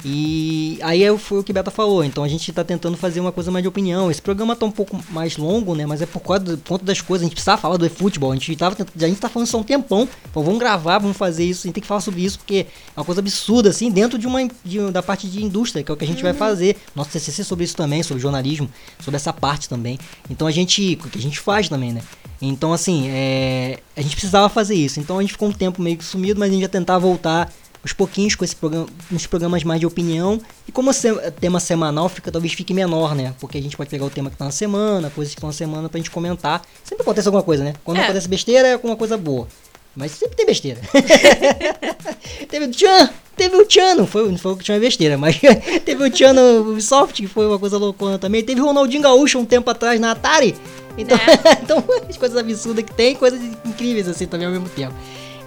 [0.08, 3.32] E aí é- foi o que Beta falou, então a gente tá tentando fazer uma
[3.32, 4.12] coisa mais de opinião.
[4.12, 5.86] Esse programa tá um pouco mais longo, né?
[5.88, 8.32] Mas é por, causa do- por conta das coisas, a gente precisava falar do futebol.
[8.32, 10.08] A gente, tava, a gente tá falando isso há um tempão.
[10.32, 13.00] Pô, vamos gravar, vamos fazer isso, a gente tem que falar sobre isso, porque é
[13.00, 15.98] uma coisa absurda, assim, dentro de uma de- da parte de indústria, que é o
[15.98, 16.78] que a gente vai fazer.
[16.94, 19.98] Nosso TCC sobre isso também, sobre jornalismo, sobre essa parte também.
[20.30, 22.02] Então a gente, o que a gente faz também, né?
[22.42, 25.00] Então, assim, é, a gente precisava fazer isso.
[25.00, 27.52] Então a gente ficou um tempo meio que sumido, mas a gente ia tentar voltar
[27.82, 28.88] aos pouquinhos com esse programa,
[29.30, 30.42] programas mais de opinião.
[30.68, 33.34] E como o se- tema semanal fica, talvez fique menor, né?
[33.40, 35.54] Porque a gente pode pegar o tema que tá na semana, coisas que estão na
[35.54, 36.62] semana pra gente comentar.
[36.84, 37.74] Sempre acontece alguma coisa, né?
[37.84, 38.04] Quando É.
[38.04, 39.48] acontece besteira, é alguma coisa boa.
[39.96, 40.82] Mas sempre tem besteira.
[42.50, 45.38] teve o Tchan, teve o Tchan, não foi, não foi o que tinha besteira, mas
[45.86, 48.44] teve o Tchan no Ubisoft, que foi uma coisa loucona também.
[48.44, 50.56] Teve o Ronaldinho Gaúcho um tempo atrás na Atari.
[50.98, 51.18] Então,
[51.62, 54.94] então as coisas absurdas que tem, coisas incríveis assim também ao mesmo tempo.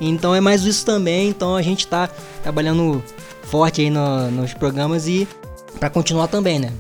[0.00, 2.08] Então é mais isso também, então a gente tá
[2.42, 3.02] trabalhando
[3.42, 5.26] forte aí no- nos programas e
[5.80, 6.72] pra continuar também, né?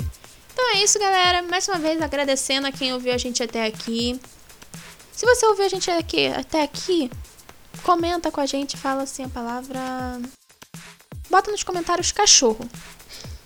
[0.53, 1.41] Então é isso, galera.
[1.43, 4.21] Mais uma vez agradecendo a quem ouviu a gente até aqui.
[5.12, 7.11] Se você ouviu a gente aqui, até aqui,
[7.83, 9.81] comenta com a gente, fala assim a palavra.
[11.31, 12.68] Bota nos comentários cachorro.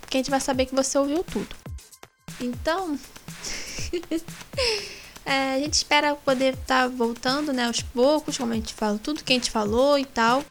[0.09, 1.55] Que a gente vai saber que você ouviu tudo.
[2.41, 2.99] Então.
[5.25, 9.23] é, a gente espera poder estar voltando, né, aos poucos, como a gente fala, tudo
[9.25, 10.45] que a gente falou e tal.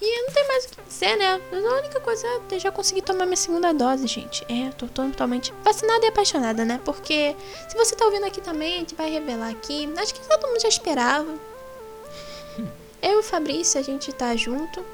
[0.00, 1.40] E não tem mais o que dizer, né?
[1.52, 4.44] A única coisa é eu já consegui tomar minha segunda dose, gente.
[4.48, 6.80] É, tô totalmente vacinada e apaixonada, né?
[6.84, 7.34] Porque
[7.68, 9.92] se você tá ouvindo aqui também, a gente vai revelar aqui.
[9.96, 11.47] Acho que todo mundo já esperava.
[13.02, 14.84] Eu e o Fabrício, a gente tá junto.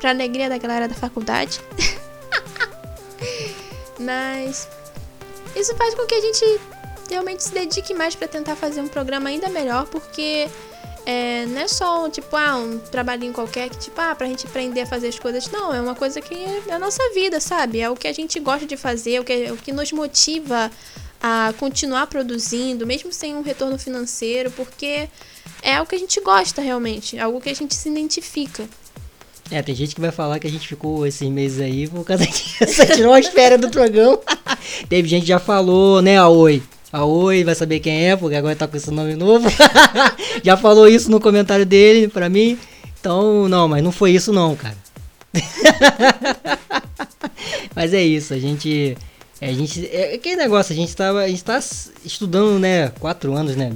[0.00, 1.60] Pra alegria da galera da faculdade.
[3.98, 4.68] Mas
[5.54, 6.60] isso faz com que a gente
[7.08, 10.48] realmente se dedique mais pra tentar fazer um programa ainda melhor, porque
[11.06, 14.82] é, não é só tipo, ah, um trabalhinho qualquer que, tipo, ah, pra gente aprender
[14.82, 15.50] a fazer as coisas.
[15.50, 17.80] Não, é uma coisa que é a nossa vida, sabe?
[17.80, 19.92] É o que a gente gosta de fazer, é o que, é o que nos
[19.92, 20.70] motiva
[21.22, 25.08] a continuar produzindo, mesmo sem um retorno financeiro, porque
[25.66, 28.64] é o que a gente gosta realmente, é algo que a gente se identifica.
[29.50, 32.24] É, tem gente que vai falar que a gente ficou esses meses aí por causa
[32.26, 32.86] disso.
[32.94, 34.18] Tirou as férias do programa.
[34.88, 36.62] Teve gente que já falou, né, a Oi.
[36.92, 39.48] A Oi vai saber quem é, porque agora tá com esse nome novo.
[40.42, 42.56] já falou isso no comentário dele pra mim.
[43.00, 44.76] Então, não, mas não foi isso não, cara.
[47.74, 48.96] mas é isso, a gente.
[49.40, 49.86] A gente.
[49.92, 51.20] É aquele negócio, a gente tava.
[51.20, 51.60] A gente tá
[52.04, 53.72] estudando, né, quatro anos, né?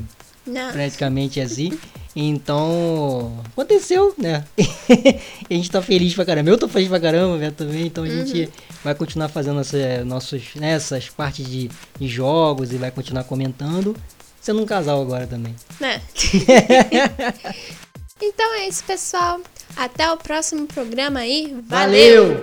[0.46, 0.72] Não.
[0.72, 1.78] praticamente assim.
[2.14, 4.44] Então, aconteceu, né?
[5.48, 6.50] a gente tá feliz pra caramba.
[6.50, 7.86] Eu tô feliz pra caramba, né, também.
[7.86, 8.50] Então a gente
[8.82, 13.96] vai continuar fazendo essa, nossos, né, essas partes de, de jogos e vai continuar comentando.
[14.40, 15.54] Sendo um casal agora também.
[15.78, 16.00] Né?
[18.20, 19.40] então é isso, pessoal.
[19.76, 21.54] Até o próximo programa aí.
[21.68, 22.42] Valeu!